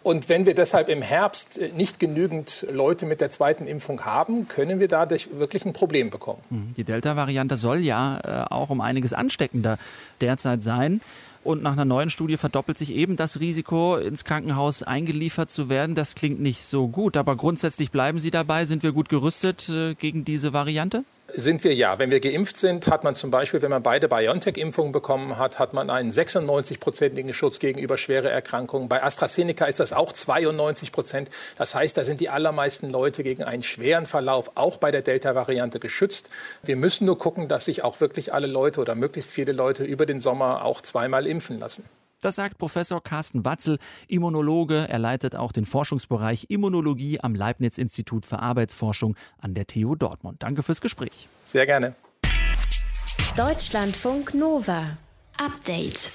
Und 0.04 0.28
wenn 0.28 0.46
wir 0.46 0.54
deshalb 0.54 0.88
im 0.88 1.02
Herbst 1.02 1.58
äh, 1.58 1.70
nicht 1.74 1.98
genügend 1.98 2.66
Leute 2.70 3.04
mit 3.04 3.20
der 3.20 3.30
zweiten 3.30 3.66
Impfung 3.66 4.04
haben, 4.04 4.46
können 4.46 4.78
wir 4.78 4.86
dadurch 4.86 5.28
wirklich 5.32 5.64
ein 5.64 5.72
Problem 5.72 6.10
bekommen. 6.10 6.42
Mhm. 6.50 6.74
Die 6.76 6.84
Delta-Variante 6.84 7.56
soll 7.56 7.80
ja 7.80 8.20
äh, 8.22 8.54
auch 8.54 8.70
um 8.70 8.80
einiges 8.80 9.12
ansteckender 9.12 9.76
derzeit 10.20 10.62
sein. 10.62 11.00
Und 11.42 11.62
nach 11.62 11.72
einer 11.72 11.86
neuen 11.86 12.10
Studie 12.10 12.36
verdoppelt 12.36 12.76
sich 12.76 12.92
eben 12.94 13.16
das 13.16 13.40
Risiko, 13.40 13.96
ins 13.96 14.24
Krankenhaus 14.24 14.82
eingeliefert 14.82 15.50
zu 15.50 15.68
werden. 15.70 15.94
Das 15.94 16.14
klingt 16.14 16.40
nicht 16.40 16.62
so 16.62 16.88
gut, 16.88 17.16
aber 17.16 17.34
grundsätzlich 17.36 17.90
bleiben 17.90 18.18
Sie 18.18 18.30
dabei. 18.30 18.66
Sind 18.66 18.82
wir 18.82 18.92
gut 18.92 19.08
gerüstet 19.08 19.68
äh, 19.70 19.94
gegen 19.94 20.24
diese 20.24 20.52
Variante? 20.52 21.04
Sind 21.34 21.64
wir 21.64 21.74
ja. 21.74 21.98
Wenn 21.98 22.10
wir 22.10 22.20
geimpft 22.20 22.56
sind, 22.56 22.88
hat 22.88 23.04
man 23.04 23.14
zum 23.14 23.30
Beispiel, 23.30 23.62
wenn 23.62 23.70
man 23.70 23.82
beide 23.82 24.08
BioNTech-Impfungen 24.08 24.92
bekommen 24.92 25.38
hat, 25.38 25.58
hat 25.58 25.74
man 25.74 25.90
einen 25.90 26.10
96-prozentigen 26.10 27.32
Schutz 27.32 27.58
gegenüber 27.58 27.96
schweren 27.98 28.30
Erkrankungen. 28.30 28.88
Bei 28.88 29.02
AstraZeneca 29.02 29.66
ist 29.66 29.80
das 29.80 29.92
auch 29.92 30.12
92 30.12 30.92
Prozent. 30.92 31.30
Das 31.56 31.74
heißt, 31.74 31.96
da 31.96 32.04
sind 32.04 32.20
die 32.20 32.28
allermeisten 32.28 32.90
Leute 32.90 33.22
gegen 33.22 33.42
einen 33.42 33.62
schweren 33.62 34.06
Verlauf 34.06 34.52
auch 34.54 34.78
bei 34.78 34.90
der 34.90 35.02
Delta-Variante 35.02 35.80
geschützt. 35.80 36.30
Wir 36.62 36.76
müssen 36.76 37.06
nur 37.06 37.18
gucken, 37.18 37.48
dass 37.48 37.66
sich 37.66 37.84
auch 37.84 38.00
wirklich 38.00 38.32
alle 38.32 38.46
Leute 38.46 38.80
oder 38.80 38.94
möglichst 38.94 39.32
viele 39.32 39.52
Leute 39.52 39.84
über 39.84 40.06
den 40.06 40.18
Sommer 40.18 40.64
auch 40.64 40.80
zweimal 40.80 41.26
impfen 41.26 41.58
lassen. 41.58 41.84
Das 42.20 42.36
sagt 42.36 42.58
Professor 42.58 43.02
Carsten 43.02 43.44
Watzel, 43.44 43.78
Immunologe. 44.06 44.86
Er 44.88 44.98
leitet 44.98 45.36
auch 45.36 45.52
den 45.52 45.64
Forschungsbereich 45.64 46.46
Immunologie 46.48 47.20
am 47.20 47.34
Leibniz-Institut 47.34 48.26
für 48.26 48.40
Arbeitsforschung 48.40 49.16
an 49.38 49.54
der 49.54 49.66
TU 49.66 49.94
Dortmund. 49.94 50.42
Danke 50.42 50.62
fürs 50.62 50.80
Gespräch. 50.80 51.28
Sehr 51.44 51.66
gerne. 51.66 51.94
Deutschlandfunk 53.36 54.34
Nova. 54.34 54.98
Update. 55.38 56.10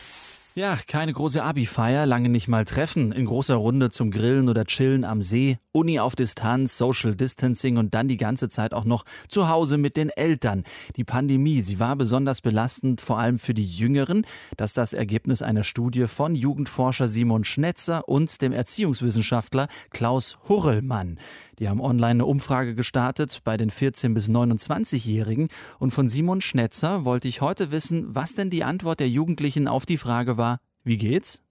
Ja, 0.57 0.77
keine 0.87 1.11
große 1.11 1.43
Abi-Feier, 1.43 2.05
lange 2.05 2.29
nicht 2.29 2.47
mal 2.47 2.63
treffen, 2.63 3.11
in 3.11 3.25
großer 3.25 3.55
Runde 3.55 3.89
zum 3.89 4.09
Grillen 4.09 4.47
oder 4.47 4.63
Chillen 4.63 5.03
am 5.03 5.21
See, 5.21 5.57
Uni 5.73 5.99
auf 5.99 6.15
Distanz, 6.15 6.77
Social 6.77 7.13
Distancing 7.13 7.75
und 7.75 7.93
dann 7.93 8.07
die 8.07 8.15
ganze 8.15 8.47
Zeit 8.47 8.73
auch 8.73 8.85
noch 8.85 9.03
zu 9.27 9.49
Hause 9.49 9.77
mit 9.77 9.97
den 9.97 10.09
Eltern. 10.09 10.63
Die 10.95 11.03
Pandemie, 11.03 11.59
sie 11.59 11.81
war 11.81 11.97
besonders 11.97 12.39
belastend, 12.39 13.01
vor 13.01 13.19
allem 13.19 13.37
für 13.37 13.53
die 13.53 13.65
Jüngeren. 13.65 14.25
Das 14.55 14.69
ist 14.69 14.77
das 14.77 14.93
Ergebnis 14.93 15.41
einer 15.41 15.65
Studie 15.65 16.07
von 16.07 16.35
Jugendforscher 16.35 17.09
Simon 17.09 17.43
Schnetzer 17.43 18.07
und 18.07 18.41
dem 18.41 18.53
Erziehungswissenschaftler 18.53 19.67
Klaus 19.89 20.37
Hurrellmann. 20.47 21.19
Die 21.59 21.69
haben 21.69 21.79
online 21.79 22.11
eine 22.11 22.25
Umfrage 22.25 22.75
gestartet 22.75 23.41
bei 23.43 23.55
den 23.57 23.71
14- 23.71 24.13
bis 24.13 24.27
29-Jährigen. 24.29 25.47
Und 25.79 25.91
von 25.91 26.07
Simon 26.09 26.41
Schnetzer 26.41 27.05
wollte 27.05 27.27
ich 27.29 27.41
heute 27.41 27.71
wissen, 27.71 28.13
was 28.13 28.35
denn 28.35 28.49
die 28.49 28.63
Antwort 28.65 28.99
der 28.99 29.09
Jugendlichen 29.09 29.67
auf 29.67 29.85
die 29.85 29.97
Frage 29.97 30.37
war, 30.37 30.44
wie 30.85 30.97
geht's? 30.97 31.41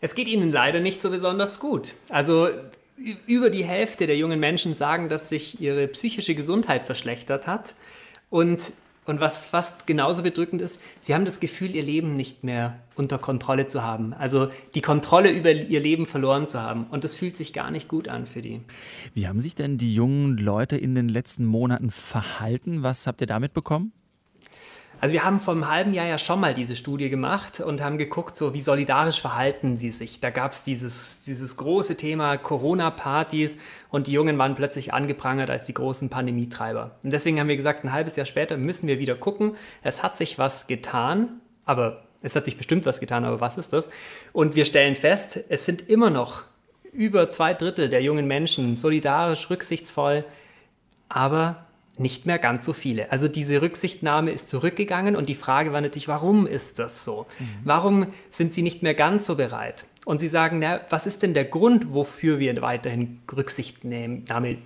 Es 0.00 0.14
geht 0.14 0.28
ihnen 0.28 0.50
leider 0.50 0.80
nicht 0.80 1.00
so 1.00 1.10
besonders 1.10 1.58
gut. 1.58 1.94
Also 2.08 2.48
über 3.26 3.50
die 3.50 3.64
Hälfte 3.64 4.06
der 4.06 4.16
jungen 4.16 4.38
Menschen 4.38 4.74
sagen, 4.74 5.08
dass 5.08 5.28
sich 5.28 5.60
ihre 5.60 5.88
psychische 5.88 6.34
Gesundheit 6.34 6.84
verschlechtert 6.84 7.46
hat. 7.46 7.74
Und 8.30 8.72
und 9.04 9.20
was 9.20 9.44
fast 9.44 9.88
genauso 9.88 10.22
bedrückend 10.22 10.62
ist, 10.62 10.80
sie 11.00 11.12
haben 11.12 11.24
das 11.24 11.40
Gefühl, 11.40 11.74
ihr 11.74 11.82
Leben 11.82 12.14
nicht 12.14 12.44
mehr 12.44 12.78
unter 12.94 13.18
Kontrolle 13.18 13.66
zu 13.66 13.82
haben. 13.82 14.14
Also 14.14 14.48
die 14.76 14.80
Kontrolle 14.80 15.30
über 15.32 15.50
ihr 15.50 15.80
Leben 15.80 16.06
verloren 16.06 16.46
zu 16.46 16.60
haben. 16.60 16.84
Und 16.84 17.02
das 17.02 17.16
fühlt 17.16 17.36
sich 17.36 17.52
gar 17.52 17.72
nicht 17.72 17.88
gut 17.88 18.06
an 18.06 18.26
für 18.26 18.42
die. 18.42 18.60
Wie 19.12 19.26
haben 19.26 19.40
sich 19.40 19.56
denn 19.56 19.76
die 19.76 19.92
jungen 19.92 20.38
Leute 20.38 20.76
in 20.76 20.94
den 20.94 21.08
letzten 21.08 21.44
Monaten 21.44 21.90
verhalten? 21.90 22.84
Was 22.84 23.08
habt 23.08 23.20
ihr 23.20 23.26
damit 23.26 23.54
bekommen? 23.54 23.92
Also 25.02 25.14
wir 25.14 25.24
haben 25.24 25.40
vor 25.40 25.54
einem 25.54 25.68
halben 25.68 25.92
Jahr 25.92 26.06
ja 26.06 26.16
schon 26.16 26.38
mal 26.38 26.54
diese 26.54 26.76
Studie 26.76 27.10
gemacht 27.10 27.58
und 27.58 27.80
haben 27.80 27.98
geguckt, 27.98 28.36
so 28.36 28.54
wie 28.54 28.62
solidarisch 28.62 29.20
verhalten 29.20 29.76
sie 29.76 29.90
sich. 29.90 30.20
Da 30.20 30.30
gab 30.30 30.52
es 30.52 30.62
dieses, 30.62 31.24
dieses 31.24 31.56
große 31.56 31.96
Thema 31.96 32.36
Corona-Partys 32.36 33.58
und 33.90 34.06
die 34.06 34.12
Jungen 34.12 34.38
waren 34.38 34.54
plötzlich 34.54 34.94
angeprangert 34.94 35.50
als 35.50 35.64
die 35.64 35.74
großen 35.74 36.08
Pandemietreiber. 36.08 36.92
Und 37.02 37.12
deswegen 37.12 37.40
haben 37.40 37.48
wir 37.48 37.56
gesagt, 37.56 37.82
ein 37.82 37.92
halbes 37.92 38.14
Jahr 38.14 38.26
später 38.26 38.56
müssen 38.56 38.86
wir 38.86 39.00
wieder 39.00 39.16
gucken. 39.16 39.56
Es 39.82 40.04
hat 40.04 40.16
sich 40.16 40.38
was 40.38 40.68
getan, 40.68 41.40
aber 41.64 42.04
es 42.22 42.36
hat 42.36 42.44
sich 42.44 42.56
bestimmt 42.56 42.86
was 42.86 43.00
getan, 43.00 43.24
aber 43.24 43.40
was 43.40 43.58
ist 43.58 43.72
das? 43.72 43.90
Und 44.32 44.54
wir 44.54 44.64
stellen 44.64 44.94
fest, 44.94 45.40
es 45.48 45.66
sind 45.66 45.88
immer 45.88 46.10
noch 46.10 46.44
über 46.92 47.28
zwei 47.28 47.54
Drittel 47.54 47.88
der 47.88 48.04
jungen 48.04 48.28
Menschen 48.28 48.76
solidarisch, 48.76 49.50
rücksichtsvoll, 49.50 50.24
aber 51.08 51.66
nicht 51.98 52.24
mehr 52.26 52.38
ganz 52.38 52.64
so 52.64 52.72
viele. 52.72 53.12
Also 53.12 53.28
diese 53.28 53.60
Rücksichtnahme 53.60 54.30
ist 54.30 54.48
zurückgegangen 54.48 55.14
und 55.14 55.28
die 55.28 55.34
Frage 55.34 55.72
war 55.72 55.80
natürlich, 55.80 56.08
warum 56.08 56.46
ist 56.46 56.78
das 56.78 57.04
so? 57.04 57.26
Mhm. 57.38 57.44
Warum 57.64 58.06
sind 58.30 58.54
sie 58.54 58.62
nicht 58.62 58.82
mehr 58.82 58.94
ganz 58.94 59.26
so 59.26 59.36
bereit? 59.36 59.86
Und 60.04 60.20
sie 60.20 60.28
sagen, 60.28 60.58
na, 60.58 60.80
was 60.90 61.06
ist 61.06 61.22
denn 61.22 61.34
der 61.34 61.44
Grund, 61.44 61.92
wofür 61.92 62.38
wir 62.38 62.60
weiterhin 62.62 63.20
Rücksichtnahme 63.34 64.56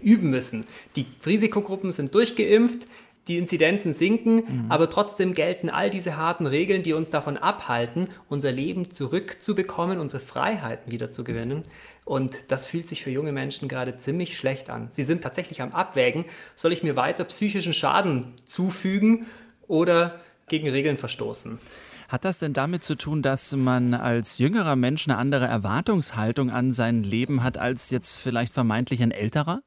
üben 0.00 0.30
müssen? 0.30 0.64
Die 0.94 1.06
Risikogruppen 1.24 1.92
sind 1.92 2.14
durchgeimpft, 2.14 2.86
die 3.28 3.38
Inzidenzen 3.38 3.92
sinken, 3.92 4.36
mhm. 4.36 4.66
aber 4.68 4.88
trotzdem 4.88 5.34
gelten 5.34 5.68
all 5.68 5.90
diese 5.90 6.16
harten 6.16 6.46
Regeln, 6.46 6.82
die 6.82 6.92
uns 6.92 7.10
davon 7.10 7.36
abhalten, 7.36 8.08
unser 8.28 8.52
Leben 8.52 8.90
zurückzubekommen, 8.90 9.98
unsere 9.98 10.20
Freiheiten 10.20 10.92
wiederzugewinnen. 10.92 11.62
Und 12.04 12.36
das 12.48 12.68
fühlt 12.68 12.86
sich 12.86 13.02
für 13.02 13.10
junge 13.10 13.32
Menschen 13.32 13.68
gerade 13.68 13.96
ziemlich 13.98 14.36
schlecht 14.36 14.70
an. 14.70 14.88
Sie 14.92 15.02
sind 15.02 15.22
tatsächlich 15.22 15.60
am 15.60 15.72
Abwägen, 15.72 16.24
soll 16.54 16.72
ich 16.72 16.84
mir 16.84 16.94
weiter 16.94 17.24
psychischen 17.24 17.74
Schaden 17.74 18.34
zufügen 18.44 19.26
oder 19.66 20.20
gegen 20.48 20.68
Regeln 20.68 20.96
verstoßen. 20.96 21.58
Hat 22.08 22.24
das 22.24 22.38
denn 22.38 22.52
damit 22.52 22.84
zu 22.84 22.94
tun, 22.94 23.22
dass 23.22 23.52
man 23.56 23.92
als 23.92 24.38
jüngerer 24.38 24.76
Mensch 24.76 25.08
eine 25.08 25.18
andere 25.18 25.46
Erwartungshaltung 25.46 26.50
an 26.50 26.72
sein 26.72 27.02
Leben 27.02 27.42
hat 27.42 27.58
als 27.58 27.90
jetzt 27.90 28.18
vielleicht 28.18 28.52
vermeintlich 28.52 29.02
ein 29.02 29.10
älterer? 29.10 29.62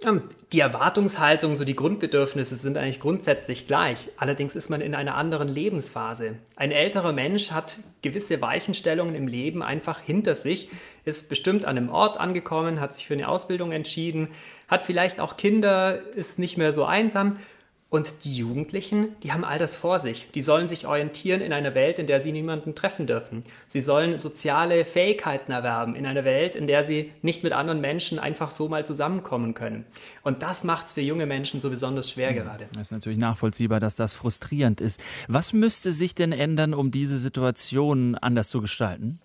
Ähm, 0.00 0.22
die 0.52 0.60
Erwartungshaltung, 0.60 1.56
so 1.56 1.64
die 1.64 1.74
Grundbedürfnisse 1.74 2.56
sind 2.56 2.76
eigentlich 2.76 3.00
grundsätzlich 3.00 3.66
gleich. 3.66 4.08
Allerdings 4.16 4.54
ist 4.54 4.70
man 4.70 4.80
in 4.80 4.94
einer 4.94 5.16
anderen 5.16 5.48
Lebensphase. 5.48 6.36
Ein 6.56 6.70
älterer 6.70 7.12
Mensch 7.12 7.50
hat 7.50 7.78
gewisse 8.02 8.40
Weichenstellungen 8.40 9.14
im 9.14 9.26
Leben 9.26 9.62
einfach 9.62 10.00
hinter 10.00 10.36
sich, 10.36 10.70
ist 11.04 11.28
bestimmt 11.28 11.64
an 11.64 11.76
einem 11.76 11.88
Ort 11.88 12.18
angekommen, 12.18 12.80
hat 12.80 12.94
sich 12.94 13.06
für 13.06 13.14
eine 13.14 13.28
Ausbildung 13.28 13.72
entschieden, 13.72 14.28
hat 14.68 14.84
vielleicht 14.84 15.18
auch 15.18 15.36
Kinder, 15.36 16.00
ist 16.14 16.38
nicht 16.38 16.56
mehr 16.56 16.72
so 16.72 16.84
einsam 16.84 17.36
und 17.90 18.24
die 18.24 18.36
Jugendlichen, 18.36 19.16
die 19.22 19.32
haben 19.32 19.44
all 19.44 19.58
das 19.58 19.74
vor 19.74 19.98
sich. 19.98 20.28
Die 20.34 20.42
sollen 20.42 20.68
sich 20.68 20.86
orientieren 20.86 21.40
in 21.40 21.54
einer 21.54 21.74
Welt, 21.74 21.98
in 21.98 22.06
der 22.06 22.20
sie 22.20 22.32
niemanden 22.32 22.74
treffen 22.74 23.06
dürfen. 23.06 23.44
Sie 23.66 23.80
sollen 23.80 24.18
soziale 24.18 24.84
Fähigkeiten 24.84 25.52
erwerben 25.52 25.94
in 25.94 26.04
einer 26.04 26.24
Welt, 26.24 26.54
in 26.54 26.66
der 26.66 26.84
sie 26.84 27.12
nicht 27.22 27.42
mit 27.42 27.54
anderen 27.54 27.80
Menschen 27.80 28.18
einfach 28.18 28.50
so 28.50 28.68
mal 28.68 28.84
zusammenkommen 28.84 29.54
können. 29.54 29.86
Und 30.22 30.42
das 30.42 30.64
macht 30.64 30.86
es 30.86 30.92
für 30.92 31.00
junge 31.00 31.24
Menschen 31.24 31.60
so 31.60 31.70
besonders 31.70 32.10
schwer 32.10 32.32
mhm. 32.32 32.36
gerade. 32.36 32.68
Das 32.72 32.82
ist 32.82 32.92
natürlich 32.92 33.18
nachvollziehbar, 33.18 33.80
dass 33.80 33.94
das 33.94 34.12
frustrierend 34.12 34.82
ist. 34.82 35.00
Was 35.26 35.54
müsste 35.54 35.90
sich 35.90 36.14
denn 36.14 36.32
ändern, 36.32 36.74
um 36.74 36.90
diese 36.90 37.16
Situation 37.16 38.16
anders 38.16 38.50
zu 38.50 38.60
gestalten? 38.60 39.20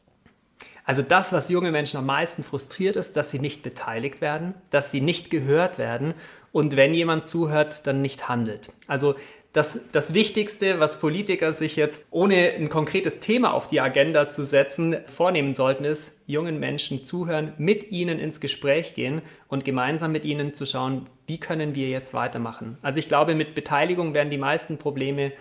Also 0.85 1.01
das, 1.01 1.31
was 1.31 1.49
junge 1.49 1.71
Menschen 1.71 1.97
am 1.97 2.05
meisten 2.05 2.43
frustriert, 2.43 2.95
ist, 2.95 3.15
dass 3.15 3.31
sie 3.31 3.39
nicht 3.39 3.63
beteiligt 3.63 4.21
werden, 4.21 4.53
dass 4.69 4.91
sie 4.91 5.01
nicht 5.01 5.29
gehört 5.29 5.77
werden 5.77 6.13
und 6.51 6.75
wenn 6.75 6.93
jemand 6.93 7.27
zuhört, 7.27 7.87
dann 7.87 8.01
nicht 8.01 8.27
handelt. 8.29 8.71
Also 8.87 9.15
das, 9.53 9.81
das 9.91 10.15
Wichtigste, 10.15 10.79
was 10.79 10.99
Politiker 10.99 11.53
sich 11.53 11.75
jetzt, 11.75 12.07
ohne 12.09 12.53
ein 12.53 12.69
konkretes 12.69 13.19
Thema 13.19 13.53
auf 13.53 13.67
die 13.67 13.81
Agenda 13.81 14.29
zu 14.31 14.45
setzen, 14.45 14.97
vornehmen 15.15 15.53
sollten, 15.53 15.85
ist, 15.85 16.19
jungen 16.25 16.59
Menschen 16.59 17.05
zuhören, 17.05 17.53
mit 17.59 17.91
ihnen 17.91 18.17
ins 18.17 18.41
Gespräch 18.41 18.95
gehen 18.95 19.21
und 19.47 19.63
gemeinsam 19.63 20.11
mit 20.11 20.25
ihnen 20.25 20.55
zu 20.55 20.65
schauen, 20.65 21.07
wie 21.27 21.39
können 21.39 21.75
wir 21.75 21.87
jetzt 21.89 22.15
weitermachen. 22.15 22.79
Also 22.81 22.97
ich 22.97 23.07
glaube, 23.07 23.35
mit 23.35 23.53
Beteiligung 23.53 24.15
werden 24.15 24.31
die 24.31 24.39
meisten 24.39 24.79
Probleme 24.79 25.31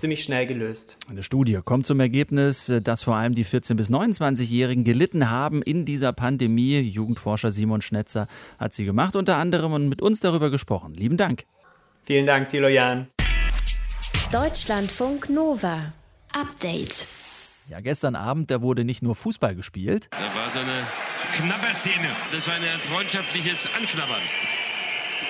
ziemlich 0.00 0.24
schnell 0.24 0.46
gelöst. 0.46 0.96
Eine 1.08 1.22
Studie 1.22 1.60
kommt 1.64 1.86
zum 1.86 2.00
Ergebnis, 2.00 2.72
dass 2.82 3.02
vor 3.02 3.16
allem 3.16 3.34
die 3.34 3.44
14- 3.44 3.74
bis 3.74 3.90
29-Jährigen 3.90 4.82
gelitten 4.84 5.30
haben 5.30 5.62
in 5.62 5.84
dieser 5.84 6.12
Pandemie. 6.12 6.80
Jugendforscher 6.80 7.50
Simon 7.50 7.82
Schnetzer 7.82 8.26
hat 8.58 8.74
sie 8.74 8.84
gemacht, 8.84 9.14
unter 9.14 9.36
anderem 9.36 9.72
und 9.72 9.88
mit 9.88 10.02
uns 10.02 10.20
darüber 10.20 10.50
gesprochen. 10.50 10.94
Lieben 10.94 11.16
Dank. 11.16 11.44
Vielen 12.04 12.26
Dank, 12.26 12.48
Thilo 12.48 12.68
Jan. 12.68 13.06
Deutschlandfunk 14.32 15.28
Nova. 15.28 15.92
Update. 16.32 17.06
Ja, 17.68 17.80
gestern 17.80 18.16
Abend, 18.16 18.50
da 18.50 18.62
wurde 18.62 18.84
nicht 18.84 19.02
nur 19.02 19.14
Fußball 19.14 19.54
gespielt. 19.54 20.08
Da 20.10 20.34
war 20.34 20.50
so 20.50 20.58
eine 20.58 20.86
Knabberszene. 21.34 22.08
Das 22.32 22.48
war 22.48 22.54
ein 22.54 22.62
freundschaftliches 22.80 23.68
Anknabbern 23.76 24.22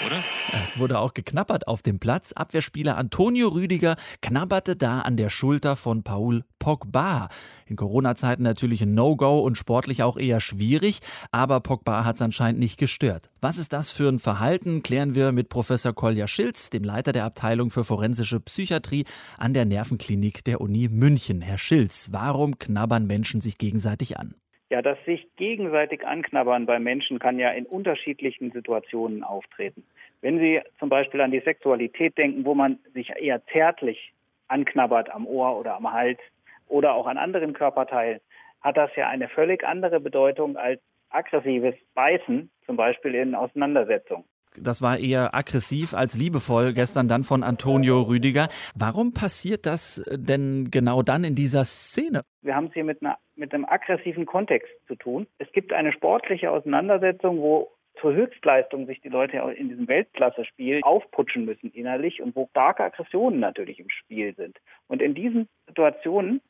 oder? 0.07 0.23
Es 0.63 0.79
wurde 0.79 0.99
auch 0.99 1.15
geknabbert 1.15 1.69
auf 1.69 1.83
dem 1.83 1.99
Platz. 1.99 2.33
Abwehrspieler 2.33 2.97
Antonio 2.97 3.49
Rüdiger 3.49 3.97
knabberte 4.21 4.77
da 4.77 5.01
an 5.01 5.17
der 5.17 5.31
Schulter 5.31 5.77
von 5.77 6.03
Paul 6.03 6.45
Pogba. 6.59 7.29
In 7.67 7.77
Corona-Zeiten 7.77 8.43
natürlich 8.43 8.83
ein 8.83 8.95
No-Go 8.95 9.41
und 9.41 9.57
sportlich 9.57 10.03
auch 10.03 10.17
eher 10.17 10.41
schwierig, 10.41 11.01
aber 11.31 11.61
Pogba 11.61 12.05
hat 12.05 12.17
es 12.17 12.23
anscheinend 12.23 12.59
nicht 12.59 12.79
gestört. 12.79 13.31
Was 13.41 13.59
ist 13.59 13.73
das 13.73 13.91
für 13.91 14.09
ein 14.09 14.19
Verhalten, 14.19 14.83
klären 14.83 15.15
wir 15.15 15.33
mit 15.33 15.49
Professor 15.49 15.93
Kolja 15.93 16.27
Schilz, 16.27 16.71
dem 16.71 16.83
Leiter 16.83 17.13
der 17.13 17.25
Abteilung 17.25 17.71
für 17.71 17.85
forensische 17.85 18.41
Psychiatrie 18.41 19.05
an 19.39 19.55
der 19.55 19.65
Nervenklinik 19.65 20.45
der 20.45 20.61
Uni 20.61 20.89
München. 20.89 21.41
Herr 21.41 21.59
Schilz, 21.59 22.09
warum 22.11 22.59
knabbern 22.59 23.07
Menschen 23.07 23.41
sich 23.41 23.57
gegenseitig 23.57 24.19
an? 24.19 24.35
Ja, 24.71 24.83
das 24.83 24.97
sich 25.05 25.27
gegenseitig 25.35 26.07
anknabbern 26.07 26.65
bei 26.65 26.79
Menschen 26.79 27.19
kann 27.19 27.41
ja 27.41 27.51
in 27.51 27.67
unterschiedlichen 27.67 28.53
Situationen 28.53 29.25
auftreten. 29.25 29.85
Wenn 30.21 30.39
Sie 30.39 30.61
zum 30.79 30.89
Beispiel 30.89 31.21
an 31.21 31.33
die 31.33 31.41
Sexualität 31.41 32.17
denken, 32.17 32.45
wo 32.45 32.55
man 32.55 32.79
sich 32.95 33.11
eher 33.11 33.45
zärtlich 33.47 34.13
anknabbert 34.47 35.11
am 35.11 35.27
Ohr 35.27 35.59
oder 35.59 35.75
am 35.75 35.93
Hals 35.93 36.21
oder 36.69 36.95
auch 36.95 37.09
an 37.09 37.19
anderen 37.19 37.53
Körperteilen, 37.53 38.21
hat 38.61 38.77
das 38.77 38.95
ja 38.95 39.09
eine 39.09 39.29
völlig 39.29 39.65
andere 39.65 39.99
Bedeutung 39.99 40.57
als 40.57 40.81
aggressives 41.09 41.75
Beißen, 41.95 42.49
zum 42.67 42.77
Beispiel 42.77 43.17
in 43.17 43.35
Auseinandersetzungen. 43.35 44.25
Das 44.57 44.83
war 44.83 44.99
eher 44.99 45.35
aggressiv 45.35 45.95
als 45.95 46.17
liebevoll 46.17 46.73
gestern 46.73 47.09
dann 47.09 47.25
von 47.25 47.43
Antonio 47.43 48.03
Rüdiger. 48.03 48.49
Warum 48.75 49.13
passiert 49.15 49.67
das 49.67 50.05
denn 50.11 50.71
genau 50.71 51.03
dann 51.03 51.25
in 51.25 51.35
dieser 51.35 51.65
Szene? 51.65 52.23
Wir 52.43 52.57
haben 52.57 52.67
es 52.67 52.75
hier 52.75 52.85
mit, 52.85 53.03
einer, 53.03 53.19
mit 53.37 53.55
einem 53.55 53.65
aggressiven 53.65 54.27
Kontext 54.27 54.71
zu 54.89 54.97
tun. 54.97 55.27
Es 55.39 55.51
gibt 55.53 55.73
eine 55.73 55.93
sportliche 55.93 56.51
Auseinandersetzung, 56.51 57.39
wo 57.39 57.71
zur 58.01 58.15
Höchstleistung 58.15 58.87
sich 58.87 59.01
die 59.01 59.09
Leute 59.09 59.37
in 59.57 59.69
diesem 59.69 59.87
Weltklasse-Spiel 59.87 60.81
aufputschen 60.83 61.45
müssen 61.45 61.71
innerlich 61.73 62.23
und 62.23 62.35
wo 62.35 62.49
starke 62.51 62.85
Aggressionen 62.85 63.41
natürlich 63.41 63.79
im 63.79 63.91
Spiel 63.91 64.35
sind. 64.35 64.59
Und 64.89 65.03
in 65.03 65.15
diesen 65.15 65.49
Situationen 65.69 66.41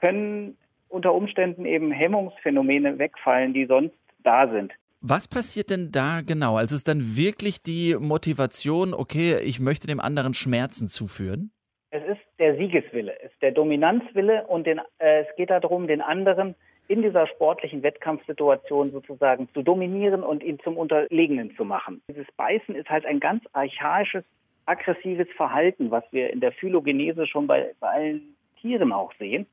können 0.00 0.56
unter 0.88 1.14
Umständen 1.14 1.64
eben 1.64 1.90
Hemmungsphänomene 1.90 2.98
wegfallen, 2.98 3.54
die 3.54 3.66
sonst 3.66 3.94
da 4.18 4.48
sind. 4.48 4.72
Was 5.02 5.26
passiert 5.26 5.70
denn 5.70 5.90
da 5.92 6.20
genau? 6.20 6.56
Also 6.56 6.74
ist 6.74 6.86
dann 6.86 7.16
wirklich 7.16 7.62
die 7.62 7.96
Motivation, 7.98 8.92
okay, 8.92 9.38
ich 9.42 9.58
möchte 9.58 9.86
dem 9.86 9.98
anderen 9.98 10.34
Schmerzen 10.34 10.88
zuführen? 10.88 11.52
Es 11.90 12.04
ist 12.04 12.20
der 12.38 12.56
Siegeswille, 12.56 13.18
es 13.22 13.32
ist 13.32 13.42
der 13.42 13.52
Dominanzwille 13.52 14.46
und 14.46 14.66
den, 14.66 14.78
äh, 14.98 15.22
es 15.22 15.36
geht 15.36 15.48
darum, 15.48 15.86
den 15.86 16.02
anderen 16.02 16.54
in 16.86 17.02
dieser 17.02 17.26
sportlichen 17.28 17.82
Wettkampfsituation 17.82 18.92
sozusagen 18.92 19.48
zu 19.54 19.62
dominieren 19.62 20.22
und 20.22 20.42
ihn 20.42 20.58
zum 20.60 20.76
Unterlegenen 20.76 21.56
zu 21.56 21.64
machen. 21.64 22.02
Dieses 22.08 22.26
Beißen 22.36 22.74
ist 22.74 22.90
halt 22.90 23.06
ein 23.06 23.20
ganz 23.20 23.42
archaisches, 23.52 24.24
aggressives 24.66 25.28
Verhalten, 25.36 25.90
was 25.90 26.04
wir 26.10 26.30
in 26.30 26.40
der 26.40 26.52
Phylogenese 26.52 27.26
schon 27.26 27.46
bei, 27.46 27.74
bei 27.80 27.88
allen 27.88 28.36
Tieren 28.60 28.92
auch 28.92 29.12
sehen. 29.18 29.46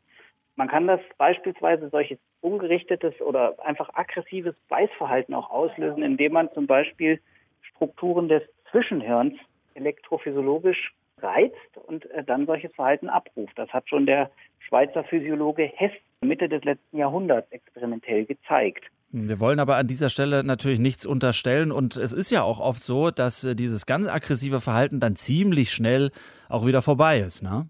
Man 0.58 0.68
kann 0.68 0.88
das 0.88 1.00
beispielsweise 1.20 1.90
solches 1.90 2.18
ungerichtetes 2.42 3.22
oder 3.22 3.56
einfach 3.64 3.90
aggressives 3.94 4.56
Beißverhalten 4.70 5.36
auch 5.36 5.52
auslösen, 5.52 6.02
indem 6.02 6.34
man 6.34 6.52
zum 6.54 6.66
Beispiel 6.66 7.22
Strukturen 7.62 8.28
des 8.28 8.42
Zwischenhirns 8.72 9.36
elektrophysiologisch 9.76 10.94
reizt 11.20 11.78
und 11.86 12.10
äh, 12.10 12.24
dann 12.24 12.48
solches 12.48 12.74
Verhalten 12.74 13.08
abruft. 13.08 13.58
Das 13.58 13.70
hat 13.70 13.88
schon 13.88 14.08
der 14.08 14.32
Schweizer 14.60 15.04
Physiologe 15.04 15.64
Hess 15.64 15.92
Mitte 16.22 16.50
des 16.50 16.64
letzten 16.64 16.98
Jahrhunderts 16.98 17.52
experimentell 17.52 18.26
gezeigt. 18.26 18.84
Wir 19.12 19.40
wollen 19.40 19.60
aber 19.60 19.78
an 19.78 19.88
dieser 19.88 20.10
Stelle 20.10 20.44
natürlich 20.44 20.80
nichts 20.80 21.06
unterstellen 21.06 21.72
und 21.72 21.96
es 21.96 22.14
ist 22.14 22.32
ja 22.32 22.42
auch 22.42 22.60
oft 22.60 22.82
so, 22.82 23.12
dass 23.12 23.44
äh, 23.44 23.56
dieses 23.56 23.86
ganz 23.86 24.08
aggressive 24.08 24.60
Verhalten 24.60 25.00
dann 25.00 25.16
ziemlich 25.16 25.72
schnell 25.72 26.10
auch 26.50 26.66
wieder 26.66 26.82
vorbei 26.82 27.20
ist, 27.20 27.44
ne? 27.44 27.70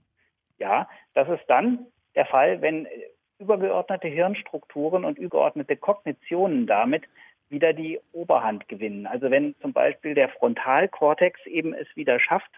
Ja, 0.58 0.88
das 1.14 1.28
ist 1.28 1.46
dann 1.50 1.86
der 2.18 2.26
Fall, 2.26 2.62
wenn 2.62 2.86
äh, 2.86 2.90
übergeordnete 3.40 4.10
Hirnstrukturen 4.10 5.06
und 5.06 5.18
übergeordnete 5.18 5.78
Kognitionen 5.78 6.68
damit 6.68 7.04
wieder 7.50 7.72
die 7.72 8.00
Oberhand 8.12 8.68
gewinnen. 8.68 9.08
Also 9.08 9.32
wenn 9.32 9.56
zum 9.62 9.72
Beispiel 9.72 10.16
der 10.16 10.30
Frontalkortex 10.30 11.46
eben 11.46 11.74
es 11.74 11.88
wieder 11.96 12.20
schafft, 12.20 12.52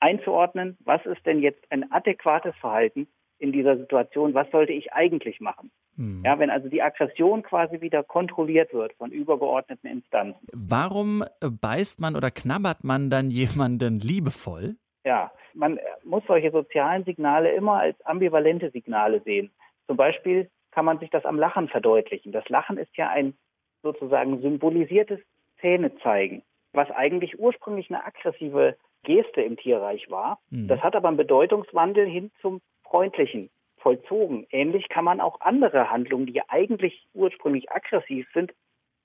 einzuordnen, 0.00 0.76
was 0.84 1.04
ist 1.06 1.24
denn 1.24 1.40
jetzt 1.40 1.64
ein 1.70 1.90
adäquates 1.90 2.54
Verhalten 2.56 3.06
in 3.38 3.52
dieser 3.52 3.78
Situation, 3.78 4.34
was 4.34 4.50
sollte 4.50 4.72
ich 4.72 4.92
eigentlich 4.92 5.40
machen? 5.40 5.70
Hm. 5.96 6.22
Ja, 6.24 6.38
wenn 6.38 6.50
also 6.50 6.68
die 6.68 6.82
Aggression 6.82 7.42
quasi 7.42 7.80
wieder 7.80 8.02
kontrolliert 8.02 8.74
wird 8.74 8.92
von 8.94 9.12
übergeordneten 9.12 9.88
Instanzen. 9.88 10.46
Warum 10.52 11.24
beißt 11.40 12.00
man 12.00 12.16
oder 12.16 12.30
knabbert 12.30 12.84
man 12.84 13.10
dann 13.10 13.30
jemanden 13.30 14.00
liebevoll? 14.00 14.76
Ja, 15.04 15.30
man 15.54 15.78
muss 16.02 16.22
solche 16.26 16.50
sozialen 16.50 17.04
Signale 17.04 17.52
immer 17.52 17.80
als 17.80 18.00
ambivalente 18.04 18.70
Signale 18.70 19.20
sehen. 19.22 19.50
Zum 19.86 19.96
Beispiel 19.96 20.50
kann 20.70 20.84
man 20.84 20.98
sich 20.98 21.10
das 21.10 21.24
am 21.24 21.38
Lachen 21.38 21.68
verdeutlichen. 21.68 22.32
Das 22.32 22.48
Lachen 22.48 22.78
ist 22.78 22.96
ja 22.96 23.08
ein 23.08 23.34
sozusagen 23.82 24.40
symbolisiertes 24.40 25.20
Zähnezeigen, 25.60 26.42
was 26.72 26.90
eigentlich 26.90 27.38
ursprünglich 27.38 27.88
eine 27.90 28.04
aggressive 28.04 28.76
Geste 29.04 29.42
im 29.42 29.56
Tierreich 29.56 30.10
war. 30.10 30.40
Mhm. 30.50 30.68
Das 30.68 30.80
hat 30.80 30.96
aber 30.96 31.08
einen 31.08 31.16
Bedeutungswandel 31.16 32.06
hin 32.06 32.32
zum 32.40 32.60
Freundlichen 32.82 33.50
vollzogen. 33.78 34.46
Ähnlich 34.50 34.88
kann 34.88 35.04
man 35.04 35.20
auch 35.20 35.40
andere 35.40 35.90
Handlungen, 35.90 36.26
die 36.26 36.40
eigentlich 36.48 37.06
ursprünglich 37.12 37.70
aggressiv 37.70 38.26
sind, 38.32 38.52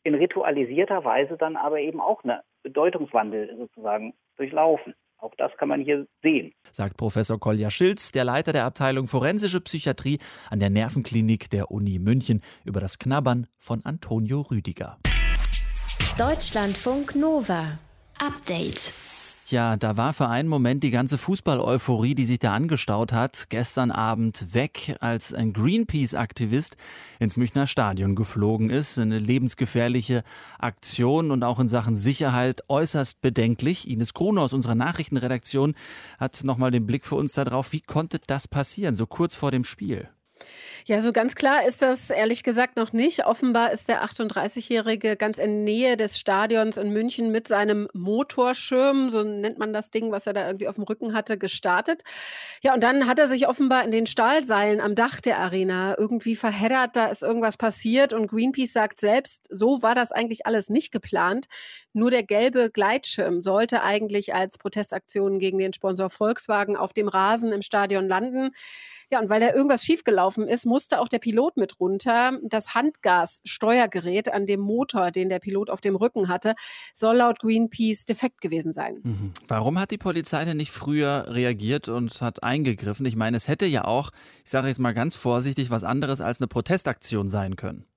in 0.04 0.16
ritualisierter 0.16 1.04
Weise 1.04 1.38
dann 1.38 1.58
aber 1.58 1.80
eben 1.80 2.00
auch 2.00 2.24
einen 2.24 2.40
Bedeutungswandel 2.64 3.56
sozusagen 3.58 4.14
durchlaufen. 4.38 4.96
Auch 5.20 5.34
das 5.38 5.52
kann 5.58 5.68
man 5.68 5.82
hier 5.82 6.08
sehen. 6.24 6.54
Sagt 6.72 6.98
Professor 6.98 7.40
Kolja 7.40 7.70
Schilz, 7.72 8.12
der 8.12 8.24
Leiter 8.24 8.54
der 8.54 8.66
Abteilung 8.66 9.08
Forensische 9.08 9.60
Psychiatrie 9.60 10.20
an 10.50 10.60
der 10.60 10.70
Nervenklinik 10.70 11.50
der 11.50 11.72
Uni 11.72 12.00
München, 12.00 12.42
über 12.64 12.80
das 12.80 13.00
Knabbern 13.00 13.48
von 13.58 13.84
Antonio 13.86 14.42
Rüdiger. 14.42 14.98
Deutschlandfunk 16.18 17.16
Nova. 17.16 17.80
Update. 18.20 19.09
Ja, 19.52 19.78
da 19.78 19.98
war 19.98 20.14
für 20.14 20.28
einen 20.28 20.48
Moment 20.48 20.84
die 20.84 20.92
ganze 20.92 21.18
Fußball-Euphorie, 21.18 22.14
die 22.14 22.28
sich 22.28 22.38
da 22.38 22.54
angestaut 22.54 23.14
hat, 23.14 23.48
gestern 23.50 23.90
Abend 23.90 24.54
weg, 24.54 24.96
als 25.00 25.34
ein 25.34 25.54
Greenpeace-Aktivist 25.54 26.78
ins 27.18 27.36
Münchner 27.36 27.66
Stadion 27.66 28.14
geflogen 28.14 28.70
ist. 28.70 29.00
Eine 29.00 29.18
lebensgefährliche 29.18 30.24
Aktion 30.60 31.32
und 31.32 31.44
auch 31.44 31.60
in 31.60 31.68
Sachen 31.68 31.96
Sicherheit 31.96 32.62
äußerst 32.68 33.22
bedenklich. 33.22 33.90
Ines 33.90 34.14
Krono 34.14 34.44
aus 34.44 34.54
unserer 34.54 34.76
Nachrichtenredaktion 34.76 35.74
hat 36.20 36.44
nochmal 36.44 36.70
den 36.70 36.86
Blick 36.86 37.08
für 37.08 37.16
uns 37.16 37.34
darauf. 37.34 37.72
Wie 37.72 37.82
konnte 37.82 38.20
das 38.28 38.48
passieren, 38.48 38.96
so 38.96 39.08
kurz 39.08 39.34
vor 39.34 39.50
dem 39.50 39.64
Spiel? 39.64 40.10
Ja, 40.86 41.02
so 41.02 41.12
ganz 41.12 41.36
klar 41.36 41.66
ist 41.66 41.82
das 41.82 42.10
ehrlich 42.10 42.44
gesagt 42.44 42.78
noch 42.78 42.94
nicht. 42.94 43.26
Offenbar 43.26 43.72
ist 43.72 43.88
der 43.88 44.04
38-Jährige 44.04 45.18
ganz 45.18 45.38
in 45.38 45.64
Nähe 45.64 45.98
des 45.98 46.18
Stadions 46.18 46.78
in 46.78 46.92
München 46.92 47.32
mit 47.32 47.48
seinem 47.48 47.88
Motorschirm, 47.94 49.10
so 49.10 49.24
nennt 49.24 49.58
man 49.60 49.74
das 49.74 49.92
Ding, 49.92 50.12
was 50.12 50.26
er 50.26 50.34
da 50.34 50.48
irgendwie 50.48 50.68
auf 50.68 50.76
dem 50.76 50.84
Rücken 50.86 51.14
hatte, 51.14 51.38
gestartet. 51.38 52.04
Ja, 52.62 52.74
und 52.74 52.84
dann 52.84 53.08
hat 53.08 53.20
er 53.20 53.28
sich 53.28 53.48
offenbar 53.48 53.84
in 53.84 53.92
den 53.92 54.06
Stahlseilen 54.06 54.80
am 54.80 54.96
Dach 54.96 55.20
der 55.20 55.40
Arena 55.40 55.96
irgendwie 55.98 56.36
verheddert, 56.36 56.96
da 56.96 57.08
ist 57.08 57.24
irgendwas 57.24 57.58
passiert 57.58 58.14
und 58.14 58.28
Greenpeace 58.28 58.74
sagt 58.74 59.00
selbst, 59.00 59.48
so 59.50 59.82
war 59.82 59.96
das 59.96 60.12
eigentlich 60.12 60.46
alles 60.46 60.70
nicht 60.70 60.92
geplant. 60.92 61.48
Nur 61.94 62.12
der 62.12 62.24
gelbe 62.24 62.70
Gleitschirm 62.72 63.44
sollte 63.44 63.84
eigentlich 63.84 64.34
als 64.34 64.58
Protestaktion 64.58 65.40
gegen 65.40 65.58
den 65.58 65.74
Sponsor 65.74 66.10
Volkswagen 66.10 66.78
auf 66.78 66.94
dem 66.94 67.08
Rasen 67.08 67.52
im 67.52 67.62
Stadion 67.62 68.08
landen. 68.08 68.52
Ja, 69.12 69.20
und 69.20 69.30
weil 69.30 69.40
da 69.40 69.54
irgendwas 69.54 69.84
schiefgelaufen 69.84 70.48
ist, 70.48 70.66
musste 70.66 71.00
auch 71.00 71.08
der 71.08 71.20
Pilot 71.20 71.58
mit 71.58 71.80
runter. 71.80 72.38
Das 72.44 72.76
Handgassteuergerät 72.76 74.32
an 74.32 74.46
dem 74.46 74.60
Motor, 74.60 75.12
den 75.12 75.30
der 75.30 75.40
Pilot 75.40 75.70
auf 75.70 75.82
dem 75.82 75.96
Rücken 75.96 76.28
hatte, 76.28 76.54
soll 76.94 77.18
laut 77.18 77.40
Greenpeace 77.40 78.06
defekt 78.06 78.40
gewesen 78.40 78.72
sein. 78.72 79.00
Mhm. 79.04 79.34
Warum 79.48 79.80
hat 79.80 79.92
die 79.92 79.98
Polizei 79.98 80.46
denn 80.46 80.58
nicht 80.58 80.72
früher 80.72 81.26
reagiert 81.28 81.88
und 81.90 82.22
hat 82.22 82.44
eingegriffen? 82.44 83.06
Ich 83.06 83.16
meine, 83.16 83.38
es 83.38 83.48
hätte 83.48 83.66
ja 83.66 83.86
auch, 83.86 84.12
ich 84.46 84.52
sage 84.52 84.68
jetzt 84.68 84.80
mal 84.80 84.94
ganz 84.94 85.16
vorsichtig, 85.16 85.72
was 85.72 85.84
anderes 85.84 86.22
als 86.22 86.40
eine 86.40 86.48
Protestaktion 86.48 87.30
sein 87.30 87.56
können. 87.56 87.89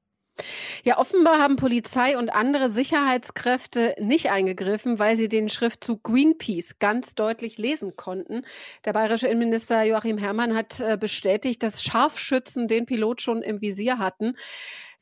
Ja, 0.83 0.99
offenbar 0.99 1.39
haben 1.39 1.57
Polizei 1.57 2.17
und 2.17 2.31
andere 2.31 2.71
Sicherheitskräfte 2.71 3.95
nicht 3.99 4.31
eingegriffen, 4.31 4.99
weil 4.99 5.17
sie 5.17 5.29
den 5.29 5.49
Schriftzug 5.49 6.03
Greenpeace 6.03 6.79
ganz 6.79 7.15
deutlich 7.15 7.59
lesen 7.59 7.97
konnten. 7.97 8.43
Der 8.85 8.93
bayerische 8.93 9.29
Innenminister 9.29 9.83
Joachim 9.85 10.19
Herrmann 10.19 10.57
hat 10.57 10.81
äh, 10.81 10.97
bestätigt, 10.97 11.63
dass 11.63 11.83
Scharfschützen 11.83 12.67
den 12.67 12.87
Pilot 12.87 13.21
schon 13.21 13.43
im 13.43 13.61
Visier 13.61 13.99
hatten. 13.99 14.35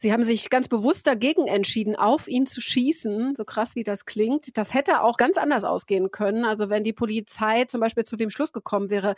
Sie 0.03 0.15
haben 0.15 0.23
sich 0.23 0.49
ganz 0.49 0.67
bewusst 0.67 1.07
dagegen 1.07 1.47
entschieden, 1.47 1.95
auf 1.95 2.27
ihn 2.27 2.47
zu 2.47 2.63
schießen, 2.63 3.35
so 3.35 3.45
krass 3.45 3.77
wie 3.77 3.85
das 3.85 4.07
klingt. 4.07 4.57
Das 4.57 4.73
hätte 4.73 5.03
auch 5.03 5.19
ganz 5.19 5.37
anders 5.37 5.63
ausgehen 5.63 6.11
können. 6.11 6.47
Also 6.47 6.71
wenn 6.71 6.85
die 6.85 6.95
Polizei 6.95 7.67
zum 7.67 7.83
Beispiel 7.83 8.05
zu 8.05 8.17
dem 8.17 8.31
Schluss 8.31 8.55
gekommen 8.55 8.89
wäre, 8.89 9.15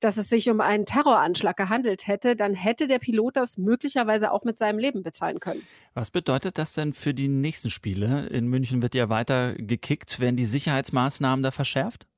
dass 0.00 0.16
es 0.16 0.28
sich 0.28 0.50
um 0.50 0.60
einen 0.60 0.86
Terroranschlag 0.86 1.56
gehandelt 1.56 2.08
hätte, 2.08 2.34
dann 2.34 2.54
hätte 2.54 2.88
der 2.88 2.98
Pilot 2.98 3.36
das 3.36 3.58
möglicherweise 3.58 4.32
auch 4.32 4.42
mit 4.42 4.58
seinem 4.58 4.80
Leben 4.80 5.04
bezahlen 5.04 5.38
können. 5.38 5.62
Was 5.94 6.10
bedeutet 6.10 6.58
das 6.58 6.72
denn 6.72 6.94
für 6.94 7.14
die 7.14 7.28
nächsten 7.28 7.70
Spiele? 7.70 8.26
In 8.26 8.48
München 8.48 8.82
wird 8.82 8.96
ja 8.96 9.08
weiter 9.08 9.54
gekickt. 9.54 10.18
Werden 10.18 10.34
die 10.34 10.46
Sicherheitsmaßnahmen 10.46 11.44
da 11.44 11.52
verschärft? 11.52 12.08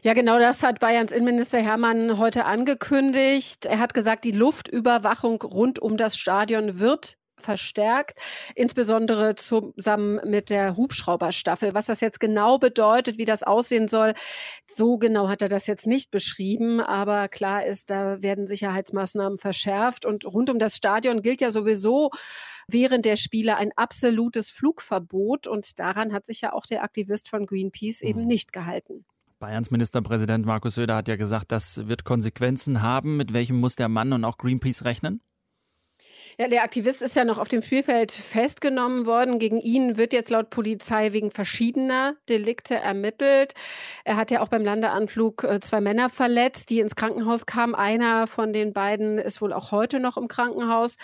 Ja, 0.00 0.14
genau 0.14 0.38
das 0.38 0.62
hat 0.62 0.80
Bayerns 0.80 1.12
Innenminister 1.12 1.58
Hermann 1.58 2.16
heute 2.16 2.46
angekündigt. 2.46 3.66
Er 3.66 3.78
hat 3.78 3.92
gesagt, 3.92 4.24
die 4.24 4.30
Luftüberwachung 4.30 5.42
rund 5.42 5.80
um 5.80 5.98
das 5.98 6.16
Stadion 6.16 6.78
wird 6.78 7.18
verstärkt, 7.42 8.18
insbesondere 8.54 9.34
zusammen 9.34 10.20
mit 10.24 10.48
der 10.48 10.76
Hubschrauberstaffel. 10.76 11.74
Was 11.74 11.86
das 11.86 12.00
jetzt 12.00 12.20
genau 12.20 12.58
bedeutet, 12.58 13.18
wie 13.18 13.24
das 13.24 13.42
aussehen 13.42 13.88
soll, 13.88 14.14
so 14.66 14.96
genau 14.96 15.28
hat 15.28 15.42
er 15.42 15.48
das 15.48 15.66
jetzt 15.66 15.86
nicht 15.86 16.10
beschrieben, 16.10 16.80
aber 16.80 17.28
klar 17.28 17.66
ist, 17.66 17.90
da 17.90 18.22
werden 18.22 18.46
Sicherheitsmaßnahmen 18.46 19.38
verschärft 19.38 20.06
und 20.06 20.24
rund 20.24 20.48
um 20.48 20.58
das 20.58 20.76
Stadion 20.76 21.22
gilt 21.22 21.40
ja 21.40 21.50
sowieso 21.50 22.10
während 22.68 23.04
der 23.04 23.16
Spiele 23.16 23.56
ein 23.56 23.70
absolutes 23.76 24.50
Flugverbot 24.50 25.46
und 25.46 25.78
daran 25.78 26.12
hat 26.12 26.26
sich 26.26 26.40
ja 26.40 26.52
auch 26.52 26.66
der 26.66 26.82
Aktivist 26.82 27.28
von 27.28 27.46
Greenpeace 27.46 28.02
eben 28.02 28.22
mhm. 28.22 28.28
nicht 28.28 28.52
gehalten. 28.52 29.04
Bayerns 29.38 29.72
Ministerpräsident 29.72 30.46
Markus 30.46 30.76
Söder 30.76 30.96
hat 30.96 31.08
ja 31.08 31.16
gesagt, 31.16 31.50
das 31.50 31.88
wird 31.88 32.04
Konsequenzen 32.04 32.80
haben. 32.80 33.16
Mit 33.16 33.32
welchem 33.32 33.58
muss 33.58 33.74
der 33.74 33.88
Mann 33.88 34.12
und 34.12 34.24
auch 34.24 34.38
Greenpeace 34.38 34.84
rechnen? 34.84 35.20
Ja, 36.38 36.48
der 36.48 36.62
Aktivist 36.62 37.02
ist 37.02 37.14
ja 37.14 37.24
noch 37.24 37.38
auf 37.38 37.48
dem 37.48 37.62
Spielfeld 37.62 38.10
festgenommen 38.10 39.04
worden. 39.04 39.38
Gegen 39.38 39.60
ihn 39.60 39.98
wird 39.98 40.14
jetzt 40.14 40.30
laut 40.30 40.48
Polizei 40.48 41.12
wegen 41.12 41.30
verschiedener 41.30 42.14
Delikte 42.28 42.74
ermittelt. 42.74 43.52
Er 44.04 44.16
hat 44.16 44.30
ja 44.30 44.40
auch 44.40 44.48
beim 44.48 44.64
Landeanflug 44.64 45.44
äh, 45.44 45.60
zwei 45.60 45.82
Männer 45.82 46.08
verletzt, 46.08 46.70
die 46.70 46.80
ins 46.80 46.96
Krankenhaus 46.96 47.44
kamen. 47.44 47.74
Einer 47.74 48.26
von 48.26 48.52
den 48.54 48.72
beiden 48.72 49.18
ist 49.18 49.42
wohl 49.42 49.52
auch 49.52 49.72
heute 49.72 50.00
noch 50.00 50.16
im 50.16 50.28
Krankenhaus. 50.28 50.96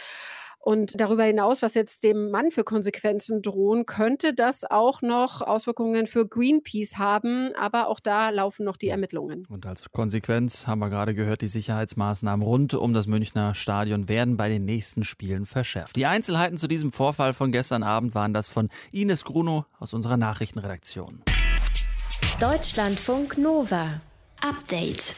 Und 0.60 1.00
darüber 1.00 1.24
hinaus, 1.24 1.62
was 1.62 1.74
jetzt 1.74 2.04
dem 2.04 2.30
Mann 2.30 2.50
für 2.50 2.64
Konsequenzen 2.64 3.42
drohen, 3.42 3.86
könnte 3.86 4.34
das 4.34 4.64
auch 4.64 5.02
noch 5.02 5.40
Auswirkungen 5.40 6.06
für 6.06 6.26
Greenpeace 6.26 6.96
haben. 6.96 7.52
Aber 7.58 7.88
auch 7.88 8.00
da 8.00 8.30
laufen 8.30 8.64
noch 8.64 8.76
die 8.76 8.88
Ermittlungen. 8.88 9.46
Und 9.48 9.66
als 9.66 9.90
Konsequenz 9.90 10.66
haben 10.66 10.80
wir 10.80 10.90
gerade 10.90 11.14
gehört, 11.14 11.42
die 11.42 11.48
Sicherheitsmaßnahmen 11.48 12.44
rund 12.44 12.74
um 12.74 12.92
das 12.92 13.06
Münchner 13.06 13.54
Stadion 13.54 14.08
werden 14.08 14.36
bei 14.36 14.48
den 14.48 14.64
nächsten 14.64 15.04
Spielen 15.04 15.46
verschärft. 15.46 15.96
Die 15.96 16.06
Einzelheiten 16.06 16.58
zu 16.58 16.68
diesem 16.68 16.92
Vorfall 16.92 17.32
von 17.32 17.52
gestern 17.52 17.82
Abend 17.82 18.14
waren 18.14 18.34
das 18.34 18.48
von 18.48 18.68
Ines 18.92 19.24
Gruno 19.24 19.64
aus 19.78 19.94
unserer 19.94 20.16
Nachrichtenredaktion. 20.16 21.22
Deutschlandfunk 22.40 23.38
Nova. 23.38 24.00
Update. 24.40 25.14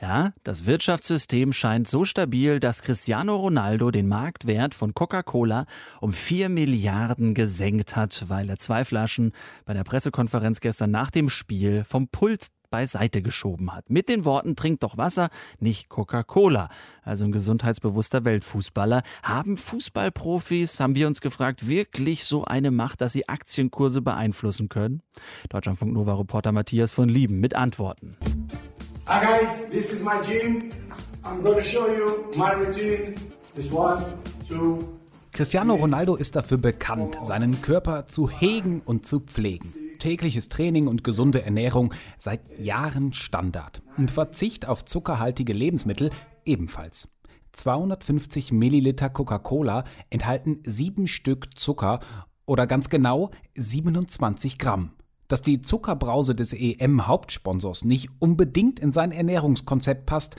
Ja, 0.00 0.32
das 0.44 0.66
Wirtschaftssystem 0.66 1.54
scheint 1.54 1.88
so 1.88 2.04
stabil, 2.04 2.60
dass 2.60 2.82
Cristiano 2.82 3.34
Ronaldo 3.36 3.90
den 3.90 4.08
Marktwert 4.08 4.74
von 4.74 4.92
Coca-Cola 4.92 5.64
um 6.02 6.12
4 6.12 6.50
Milliarden 6.50 7.32
gesenkt 7.32 7.96
hat, 7.96 8.26
weil 8.28 8.50
er 8.50 8.58
zwei 8.58 8.84
Flaschen 8.84 9.32
bei 9.64 9.72
der 9.72 9.84
Pressekonferenz 9.84 10.60
gestern 10.60 10.90
nach 10.90 11.10
dem 11.10 11.30
Spiel 11.30 11.82
vom 11.84 12.08
Pult 12.08 12.48
beiseite 12.68 13.22
geschoben 13.22 13.72
hat. 13.72 13.88
Mit 13.88 14.10
den 14.10 14.26
Worten 14.26 14.54
Trink 14.54 14.80
doch 14.80 14.98
Wasser, 14.98 15.30
nicht 15.60 15.88
Coca-Cola. 15.88 16.68
Also 17.02 17.24
ein 17.24 17.32
gesundheitsbewusster 17.32 18.26
Weltfußballer. 18.26 19.02
Haben 19.22 19.56
Fußballprofis, 19.56 20.78
haben 20.78 20.94
wir 20.94 21.06
uns 21.06 21.22
gefragt, 21.22 21.68
wirklich 21.68 22.24
so 22.24 22.44
eine 22.44 22.70
Macht, 22.70 23.00
dass 23.00 23.14
sie 23.14 23.28
Aktienkurse 23.30 24.02
beeinflussen 24.02 24.68
können? 24.68 25.00
Deutschlandfunk 25.48 25.94
Nova 25.94 26.14
Reporter 26.14 26.52
Matthias 26.52 26.92
von 26.92 27.08
Lieben 27.08 27.40
mit 27.40 27.54
Antworten. 27.54 28.16
Hi 29.08 29.24
guys, 29.24 29.68
this 29.70 29.92
is 29.92 30.02
my 30.02 30.20
gym. 30.20 30.72
I'm 31.24 31.40
going 31.40 31.58
to 31.58 31.62
show 31.62 31.86
you 31.88 32.28
my 32.36 32.54
routine. 32.54 33.14
This 33.54 33.70
one, 33.70 34.04
two. 34.48 34.98
Cristiano 35.32 35.76
Ronaldo 35.76 36.16
ist 36.16 36.34
dafür 36.34 36.58
bekannt, 36.58 37.16
seinen 37.22 37.62
Körper 37.62 38.06
zu 38.06 38.28
hegen 38.28 38.82
und 38.84 39.06
zu 39.06 39.20
pflegen. 39.20 39.72
Tägliches 40.00 40.48
Training 40.48 40.88
und 40.88 41.04
gesunde 41.04 41.44
Ernährung 41.44 41.94
seit 42.18 42.58
Jahren 42.58 43.12
Standard. 43.12 43.80
Und 43.96 44.10
Verzicht 44.10 44.66
auf 44.66 44.84
zuckerhaltige 44.84 45.52
Lebensmittel 45.52 46.10
ebenfalls. 46.44 47.08
250 47.52 48.50
Milliliter 48.50 49.08
Coca-Cola 49.08 49.84
enthalten 50.10 50.64
sieben 50.66 51.06
Stück 51.06 51.56
Zucker 51.56 52.00
oder 52.44 52.66
ganz 52.66 52.88
genau 52.88 53.30
27 53.54 54.58
Gramm. 54.58 54.95
Dass 55.28 55.42
die 55.42 55.60
Zuckerbrause 55.60 56.34
des 56.34 56.52
EM-Hauptsponsors 56.52 57.84
nicht 57.84 58.10
unbedingt 58.18 58.80
in 58.80 58.92
sein 58.92 59.12
Ernährungskonzept 59.12 60.06
passt, 60.06 60.36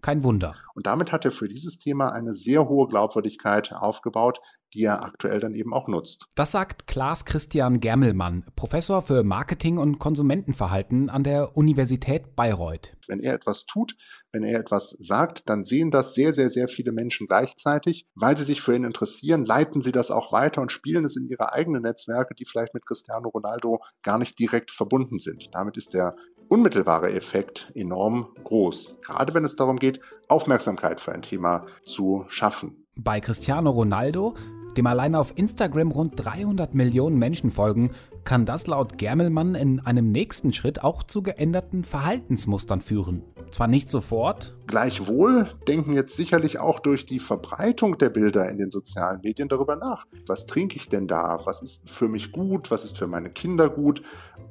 kein 0.00 0.22
Wunder. 0.22 0.54
Und 0.74 0.86
damit 0.86 1.10
hat 1.10 1.24
er 1.24 1.32
für 1.32 1.48
dieses 1.48 1.78
Thema 1.78 2.12
eine 2.12 2.34
sehr 2.34 2.68
hohe 2.68 2.86
Glaubwürdigkeit 2.86 3.72
aufgebaut, 3.72 4.40
die 4.74 4.84
er 4.84 5.02
aktuell 5.02 5.40
dann 5.40 5.54
eben 5.54 5.72
auch 5.72 5.88
nutzt. 5.88 6.26
Das 6.34 6.50
sagt 6.50 6.86
Klaas 6.86 7.24
Christian 7.24 7.80
Germelmann, 7.80 8.44
Professor 8.56 9.02
für 9.02 9.22
Marketing 9.22 9.78
und 9.78 9.98
Konsumentenverhalten 9.98 11.10
an 11.10 11.24
der 11.24 11.56
Universität 11.56 12.36
Bayreuth. 12.36 12.96
Wenn 13.06 13.20
er 13.20 13.34
etwas 13.34 13.66
tut, 13.66 13.96
wenn 14.32 14.44
er 14.44 14.60
etwas 14.60 14.90
sagt, 15.00 15.48
dann 15.48 15.64
sehen 15.64 15.90
das 15.90 16.14
sehr, 16.14 16.32
sehr, 16.32 16.50
sehr 16.50 16.68
viele 16.68 16.92
Menschen 16.92 17.26
gleichzeitig. 17.26 18.06
Weil 18.14 18.36
sie 18.36 18.44
sich 18.44 18.60
für 18.60 18.74
ihn 18.74 18.84
interessieren, 18.84 19.44
leiten 19.44 19.80
sie 19.80 19.92
das 19.92 20.10
auch 20.10 20.32
weiter 20.32 20.60
und 20.60 20.72
spielen 20.72 21.04
es 21.04 21.16
in 21.16 21.28
ihre 21.28 21.52
eigenen 21.52 21.82
Netzwerke, 21.82 22.34
die 22.34 22.44
vielleicht 22.44 22.74
mit 22.74 22.84
Cristiano 22.84 23.28
Ronaldo 23.28 23.80
gar 24.02 24.18
nicht 24.18 24.38
direkt 24.38 24.70
verbunden 24.70 25.18
sind. 25.18 25.48
Damit 25.52 25.76
ist 25.76 25.94
der 25.94 26.14
unmittelbare 26.48 27.12
Effekt 27.12 27.70
enorm 27.74 28.34
groß, 28.44 29.00
gerade 29.02 29.34
wenn 29.34 29.44
es 29.44 29.56
darum 29.56 29.76
geht, 29.76 30.00
Aufmerksamkeit 30.28 31.00
für 31.00 31.12
ein 31.12 31.22
Thema 31.22 31.66
zu 31.84 32.24
schaffen. 32.28 32.86
Bei 32.96 33.20
Cristiano 33.20 33.70
Ronaldo 33.70 34.34
dem 34.78 34.86
alleine 34.86 35.18
auf 35.18 35.32
Instagram 35.36 35.90
rund 35.90 36.12
300 36.16 36.72
Millionen 36.72 37.18
Menschen 37.18 37.50
folgen, 37.50 37.90
kann 38.22 38.46
das 38.46 38.68
laut 38.68 38.96
Germelmann 38.96 39.56
in 39.56 39.80
einem 39.80 40.12
nächsten 40.12 40.52
Schritt 40.52 40.84
auch 40.84 41.02
zu 41.02 41.20
geänderten 41.20 41.82
Verhaltensmustern 41.82 42.80
führen. 42.80 43.24
Zwar 43.50 43.66
nicht 43.66 43.90
sofort. 43.90 44.56
Gleichwohl 44.68 45.48
denken 45.66 45.94
jetzt 45.94 46.14
sicherlich 46.14 46.60
auch 46.60 46.78
durch 46.78 47.06
die 47.06 47.18
Verbreitung 47.18 47.98
der 47.98 48.10
Bilder 48.10 48.48
in 48.48 48.58
den 48.58 48.70
sozialen 48.70 49.20
Medien 49.22 49.48
darüber 49.48 49.74
nach. 49.74 50.04
Was 50.26 50.46
trinke 50.46 50.76
ich 50.76 50.88
denn 50.88 51.08
da? 51.08 51.40
Was 51.44 51.60
ist 51.60 51.90
für 51.90 52.08
mich 52.08 52.30
gut? 52.30 52.70
Was 52.70 52.84
ist 52.84 52.96
für 52.96 53.08
meine 53.08 53.30
Kinder 53.30 53.68
gut? 53.68 54.02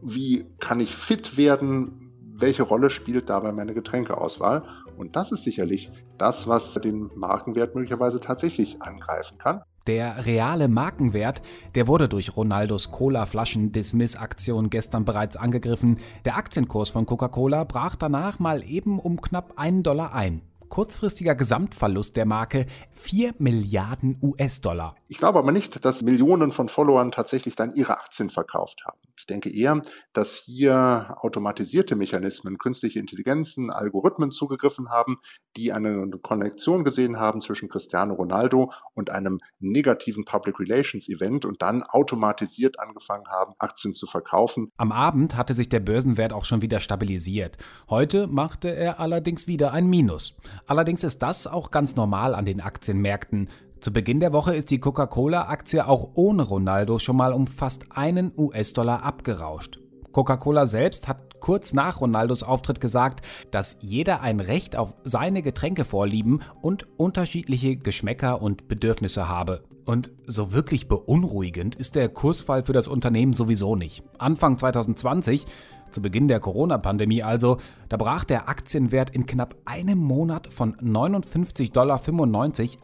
Wie 0.01 0.45
kann 0.59 0.81
ich 0.81 0.93
fit 0.93 1.37
werden? 1.37 2.11
Welche 2.33 2.63
Rolle 2.63 2.89
spielt 2.89 3.29
dabei 3.29 3.53
meine 3.53 3.73
Getränkeauswahl? 3.73 4.63
Und 4.97 5.15
das 5.15 5.31
ist 5.31 5.43
sicherlich 5.43 5.89
das, 6.17 6.49
was 6.49 6.73
den 6.73 7.11
Markenwert 7.15 7.75
möglicherweise 7.75 8.19
tatsächlich 8.19 8.81
angreifen 8.81 9.37
kann. 9.37 9.61
Der 9.87 10.25
reale 10.25 10.67
Markenwert, 10.67 11.41
der 11.75 11.87
wurde 11.87 12.09
durch 12.09 12.35
Ronaldos 12.35 12.91
Cola-Flaschen-Dismiss-Aktion 12.91 14.69
gestern 14.69 15.05
bereits 15.05 15.37
angegriffen. 15.37 15.99
Der 16.25 16.35
Aktienkurs 16.35 16.89
von 16.89 17.05
Coca-Cola 17.05 17.63
brach 17.63 17.95
danach 17.95 18.37
mal 18.37 18.67
eben 18.67 18.99
um 18.99 19.21
knapp 19.21 19.53
einen 19.55 19.83
Dollar 19.83 20.13
ein. 20.13 20.41
Kurzfristiger 20.67 21.35
Gesamtverlust 21.35 22.17
der 22.17 22.25
Marke 22.25 22.65
4 22.91 23.35
Milliarden 23.37 24.17
US-Dollar. 24.21 24.95
Ich 25.07 25.17
glaube 25.17 25.39
aber 25.39 25.53
nicht, 25.53 25.85
dass 25.85 26.03
Millionen 26.03 26.51
von 26.51 26.67
Followern 26.67 27.11
tatsächlich 27.11 27.55
dann 27.55 27.73
ihre 27.73 27.97
Aktien 27.97 28.29
verkauft 28.29 28.83
haben. 28.85 28.99
Ich 29.17 29.25
denke 29.25 29.49
eher, 29.49 29.81
dass 30.13 30.35
hier 30.35 31.15
automatisierte 31.21 31.95
Mechanismen, 31.95 32.57
künstliche 32.57 32.99
Intelligenzen, 32.99 33.71
Algorithmen 33.71 34.31
zugegriffen 34.31 34.89
haben, 34.89 35.17
die 35.57 35.73
eine 35.73 36.07
Konnektion 36.21 36.83
gesehen 36.83 37.19
haben 37.19 37.41
zwischen 37.41 37.67
Cristiano 37.67 38.13
Ronaldo 38.13 38.71
und 38.93 39.09
einem 39.09 39.39
negativen 39.59 40.23
Public 40.23 40.59
Relations 40.59 41.09
Event 41.09 41.45
und 41.45 41.61
dann 41.61 41.83
automatisiert 41.83 42.79
angefangen 42.79 43.27
haben, 43.27 43.53
Aktien 43.59 43.93
zu 43.93 44.05
verkaufen. 44.07 44.71
Am 44.77 44.91
Abend 44.91 45.35
hatte 45.35 45.53
sich 45.53 45.69
der 45.69 45.79
Börsenwert 45.79 46.33
auch 46.33 46.45
schon 46.45 46.61
wieder 46.61 46.79
stabilisiert. 46.79 47.57
Heute 47.89 48.27
machte 48.27 48.69
er 48.69 48.99
allerdings 48.99 49.47
wieder 49.47 49.73
ein 49.73 49.87
Minus. 49.87 50.35
Allerdings 50.67 51.03
ist 51.03 51.19
das 51.19 51.47
auch 51.47 51.71
ganz 51.71 51.95
normal 51.95 52.35
an 52.35 52.45
den 52.45 52.61
Aktienmärkten. 52.61 53.49
Zu 53.79 53.93
Beginn 53.93 54.19
der 54.19 54.33
Woche 54.33 54.55
ist 54.55 54.71
die 54.71 54.79
Coca-Cola-Aktie 54.79 55.87
auch 55.87 56.11
ohne 56.15 56.43
Ronaldo 56.43 56.97
schon 56.99 57.15
mal 57.15 57.33
um 57.33 57.45
fast 57.47 57.91
einen 57.91 58.31
US-Dollar 58.35 59.03
abgerauscht. 59.03 59.79
Coca-Cola 60.17 60.65
selbst 60.65 61.07
hat 61.07 61.39
kurz 61.39 61.73
nach 61.73 62.01
Ronaldos 62.01 62.41
Auftritt 62.41 62.81
gesagt, 62.81 63.23
dass 63.51 63.77
jeder 63.81 64.21
ein 64.21 64.39
Recht 64.39 64.75
auf 64.75 64.95
seine 65.03 65.43
Getränke 65.43 65.85
vorlieben 65.85 66.39
und 66.59 66.87
unterschiedliche 66.97 67.75
Geschmäcker 67.75 68.41
und 68.41 68.67
Bedürfnisse 68.67 69.29
habe. 69.29 69.61
Und 69.85 70.09
so 70.25 70.53
wirklich 70.53 70.87
beunruhigend 70.87 71.75
ist 71.75 71.93
der 71.93 72.09
Kursfall 72.09 72.63
für 72.63 72.73
das 72.73 72.87
Unternehmen 72.87 73.33
sowieso 73.33 73.75
nicht. 73.75 74.01
Anfang 74.17 74.57
2020 74.57 75.45
zu 75.91 76.01
Beginn 76.01 76.27
der 76.27 76.39
Corona-Pandemie 76.39 77.21
also, 77.21 77.57
da 77.87 77.97
brach 77.97 78.23
der 78.23 78.49
Aktienwert 78.49 79.11
in 79.11 79.27
knapp 79.27 79.55
einem 79.65 79.99
Monat 79.99 80.51
von 80.51 80.75
59,95 80.77 81.69
Dollar 81.73 82.01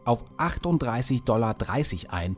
auf 0.04 0.24
38,30 0.38 1.24
Dollar 1.24 1.56
ein. 2.10 2.36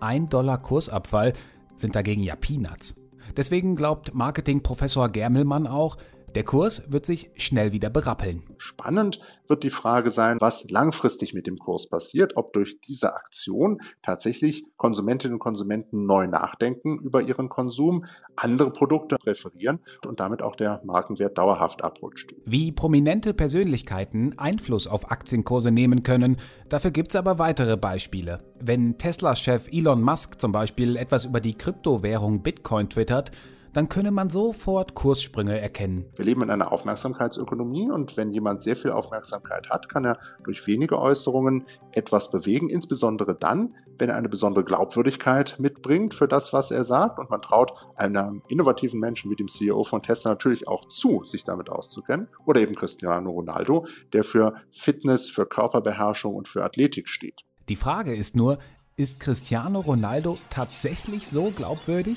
Ein 0.00 0.30
Dollar 0.30 0.56
Kursabfall 0.62 1.34
sind 1.76 1.94
dagegen 1.94 2.22
ja 2.22 2.34
Peanuts. 2.34 2.97
Deswegen 3.36 3.76
glaubt 3.76 4.14
Marketingprofessor 4.14 5.08
Germelmann 5.08 5.66
auch, 5.66 5.96
der 6.34 6.44
Kurs 6.44 6.82
wird 6.88 7.06
sich 7.06 7.30
schnell 7.36 7.72
wieder 7.72 7.90
berappeln. 7.90 8.42
Spannend 8.58 9.20
wird 9.48 9.62
die 9.62 9.70
Frage 9.70 10.10
sein, 10.10 10.38
was 10.40 10.68
langfristig 10.70 11.34
mit 11.34 11.46
dem 11.46 11.58
Kurs 11.58 11.88
passiert, 11.88 12.36
ob 12.36 12.52
durch 12.52 12.80
diese 12.80 13.14
Aktion 13.14 13.80
tatsächlich 14.02 14.64
Konsumentinnen 14.76 15.34
und 15.34 15.38
Konsumenten 15.40 16.06
neu 16.06 16.26
nachdenken 16.26 16.98
über 16.98 17.22
ihren 17.22 17.48
Konsum, 17.48 18.04
andere 18.36 18.70
Produkte 18.70 19.16
präferieren 19.16 19.80
und 20.06 20.20
damit 20.20 20.42
auch 20.42 20.56
der 20.56 20.80
Markenwert 20.84 21.38
dauerhaft 21.38 21.82
abrutscht. 21.82 22.34
Wie 22.44 22.72
prominente 22.72 23.34
Persönlichkeiten 23.34 24.38
Einfluss 24.38 24.86
auf 24.86 25.10
Aktienkurse 25.10 25.70
nehmen 25.70 26.02
können, 26.02 26.36
dafür 26.68 26.90
gibt 26.90 27.08
es 27.08 27.16
aber 27.16 27.38
weitere 27.38 27.76
Beispiele. 27.76 28.40
Wenn 28.60 28.98
Tesla-Chef 28.98 29.68
Elon 29.72 30.02
Musk 30.02 30.40
zum 30.40 30.52
Beispiel 30.52 30.96
etwas 30.96 31.24
über 31.24 31.40
die 31.40 31.54
Kryptowährung 31.54 32.42
Bitcoin 32.42 32.88
twittert, 32.90 33.32
dann 33.72 33.88
könne 33.88 34.10
man 34.10 34.30
sofort 34.30 34.94
Kurssprünge 34.94 35.58
erkennen. 35.60 36.06
Wir 36.16 36.24
leben 36.24 36.42
in 36.42 36.50
einer 36.50 36.72
Aufmerksamkeitsökonomie 36.72 37.90
und 37.90 38.16
wenn 38.16 38.30
jemand 38.30 38.62
sehr 38.62 38.76
viel 38.76 38.90
Aufmerksamkeit 38.90 39.70
hat, 39.70 39.88
kann 39.88 40.04
er 40.04 40.16
durch 40.44 40.66
wenige 40.66 40.98
Äußerungen 40.98 41.64
etwas 41.92 42.30
bewegen, 42.30 42.68
insbesondere 42.68 43.34
dann, 43.34 43.74
wenn 43.98 44.10
er 44.10 44.16
eine 44.16 44.28
besondere 44.28 44.64
Glaubwürdigkeit 44.64 45.56
mitbringt 45.58 46.14
für 46.14 46.28
das, 46.28 46.52
was 46.52 46.70
er 46.70 46.84
sagt. 46.84 47.18
Und 47.18 47.30
man 47.30 47.42
traut 47.42 47.72
einem 47.96 48.42
innovativen 48.48 49.00
Menschen 49.00 49.30
wie 49.30 49.36
dem 49.36 49.48
CEO 49.48 49.84
von 49.84 50.02
Tesla 50.02 50.30
natürlich 50.32 50.68
auch 50.68 50.88
zu, 50.88 51.24
sich 51.24 51.44
damit 51.44 51.70
auszukennen. 51.70 52.28
Oder 52.46 52.60
eben 52.60 52.74
Cristiano 52.74 53.30
Ronaldo, 53.30 53.86
der 54.12 54.24
für 54.24 54.54
Fitness, 54.70 55.28
für 55.28 55.46
Körperbeherrschung 55.46 56.34
und 56.34 56.48
für 56.48 56.64
Athletik 56.64 57.08
steht. 57.08 57.42
Die 57.68 57.76
Frage 57.76 58.14
ist 58.14 58.34
nur, 58.34 58.58
ist 58.96 59.20
Cristiano 59.20 59.80
Ronaldo 59.80 60.38
tatsächlich 60.50 61.28
so 61.28 61.52
glaubwürdig? 61.54 62.16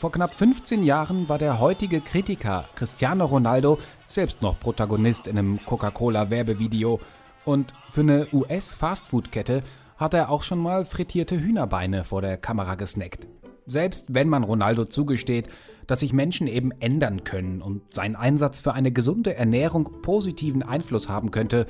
Vor 0.00 0.12
knapp 0.12 0.32
15 0.32 0.82
Jahren 0.82 1.28
war 1.28 1.36
der 1.36 1.60
heutige 1.60 2.00
Kritiker 2.00 2.64
Cristiano 2.74 3.26
Ronaldo 3.26 3.78
selbst 4.08 4.40
noch 4.40 4.58
Protagonist 4.58 5.26
in 5.26 5.36
einem 5.36 5.60
Coca-Cola-Werbevideo. 5.66 7.00
Und 7.44 7.74
für 7.90 8.00
eine 8.00 8.26
US-Fastfood-Kette 8.32 9.62
hat 9.98 10.14
er 10.14 10.30
auch 10.30 10.42
schon 10.42 10.58
mal 10.58 10.86
frittierte 10.86 11.38
Hühnerbeine 11.38 12.04
vor 12.04 12.22
der 12.22 12.38
Kamera 12.38 12.76
gesnackt. 12.76 13.26
Selbst 13.66 14.06
wenn 14.08 14.30
man 14.30 14.42
Ronaldo 14.42 14.86
zugesteht, 14.86 15.48
dass 15.86 16.00
sich 16.00 16.14
Menschen 16.14 16.46
eben 16.46 16.70
ändern 16.80 17.22
können 17.24 17.60
und 17.60 17.82
sein 17.92 18.16
Einsatz 18.16 18.58
für 18.58 18.72
eine 18.72 18.92
gesunde 18.92 19.34
Ernährung 19.34 20.00
positiven 20.00 20.62
Einfluss 20.62 21.10
haben 21.10 21.30
könnte, 21.30 21.66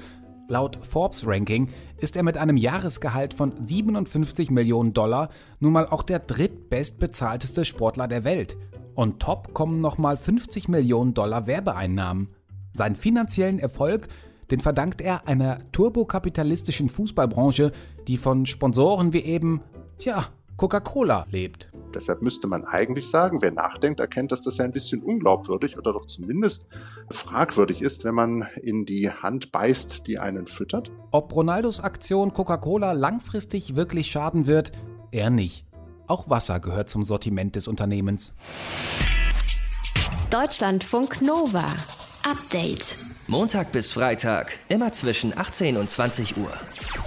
laut 0.51 0.79
Forbes 0.85 1.27
Ranking 1.27 1.69
ist 1.99 2.17
er 2.17 2.23
mit 2.23 2.37
einem 2.37 2.57
Jahresgehalt 2.57 3.33
von 3.33 3.53
57 3.65 4.51
Millionen 4.51 4.93
Dollar 4.93 5.31
nun 5.61 5.73
mal 5.73 5.87
auch 5.87 6.03
der 6.03 6.19
drittbestbezahlteste 6.19 7.65
Sportler 7.65 8.09
der 8.09 8.25
Welt. 8.25 8.57
Und 8.95 9.21
top 9.21 9.55
kommen 9.55 9.81
nochmal 9.81 10.17
50 10.17 10.69
Millionen 10.69 11.15
Dollar 11.15 11.47
Werbeeinnahmen. 11.47 12.29
Seinen 12.75 12.97
finanziellen 12.97 13.59
Erfolg, 13.59 14.09
den 14.51 14.61
verdankt 14.61 15.01
er 15.01 15.27
einer 15.27 15.61
turbokapitalistischen 15.73 16.89
Fußballbranche, 16.89 17.73
die 18.09 18.17
von 18.17 18.47
Sponsoren 18.47 19.13
wie 19.13 19.23
eben, 19.23 19.63
tja, 19.99 20.27
Coca-Cola 20.61 21.27
lebt. 21.31 21.71
Deshalb 21.95 22.21
müsste 22.21 22.47
man 22.47 22.67
eigentlich 22.67 23.09
sagen, 23.09 23.41
wer 23.41 23.51
nachdenkt, 23.51 23.99
erkennt, 23.99 24.31
dass 24.31 24.43
das 24.43 24.59
ja 24.59 24.67
ein 24.67 24.73
bisschen 24.73 25.03
unglaubwürdig 25.03 25.79
oder 25.79 25.95
doch 25.95 26.05
zumindest 26.05 26.69
fragwürdig 27.11 27.81
ist, 27.81 28.05
wenn 28.05 28.15
man 28.15 28.47
in 28.61 28.85
die 28.85 29.11
Hand 29.11 29.53
beißt, 29.53 30.07
die 30.07 30.19
einen 30.19 30.47
füttert. 30.47 30.91
Ob 31.13 31.35
Ronaldos 31.35 31.81
Aktion 31.81 32.35
Coca-Cola 32.35 32.93
langfristig 32.93 33.75
wirklich 33.75 34.11
schaden 34.11 34.47
wird, 34.47 34.73
er 35.13 35.31
nicht. 35.31 35.65
Auch 36.07 36.29
Wasser 36.29 36.61
gehört 36.61 36.91
zum 36.91 37.05
Sortiment 37.05 37.57
des 37.57 37.67
Unternehmens. 37.67 38.35
Deutschlandfunk 40.29 41.23
Nova. 41.23 41.65
Update. 42.31 42.97
Montag 43.29 43.73
bis 43.73 43.93
Freitag, 43.93 44.59
immer 44.69 44.93
zwischen 44.93 45.39
18 45.39 45.79
und 45.79 45.89
20 45.89 46.37
Uhr. 46.37 46.53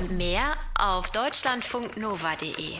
Mehr 0.09 0.55
auf 0.79 1.11
deutschlandfunknova.de. 1.11 2.79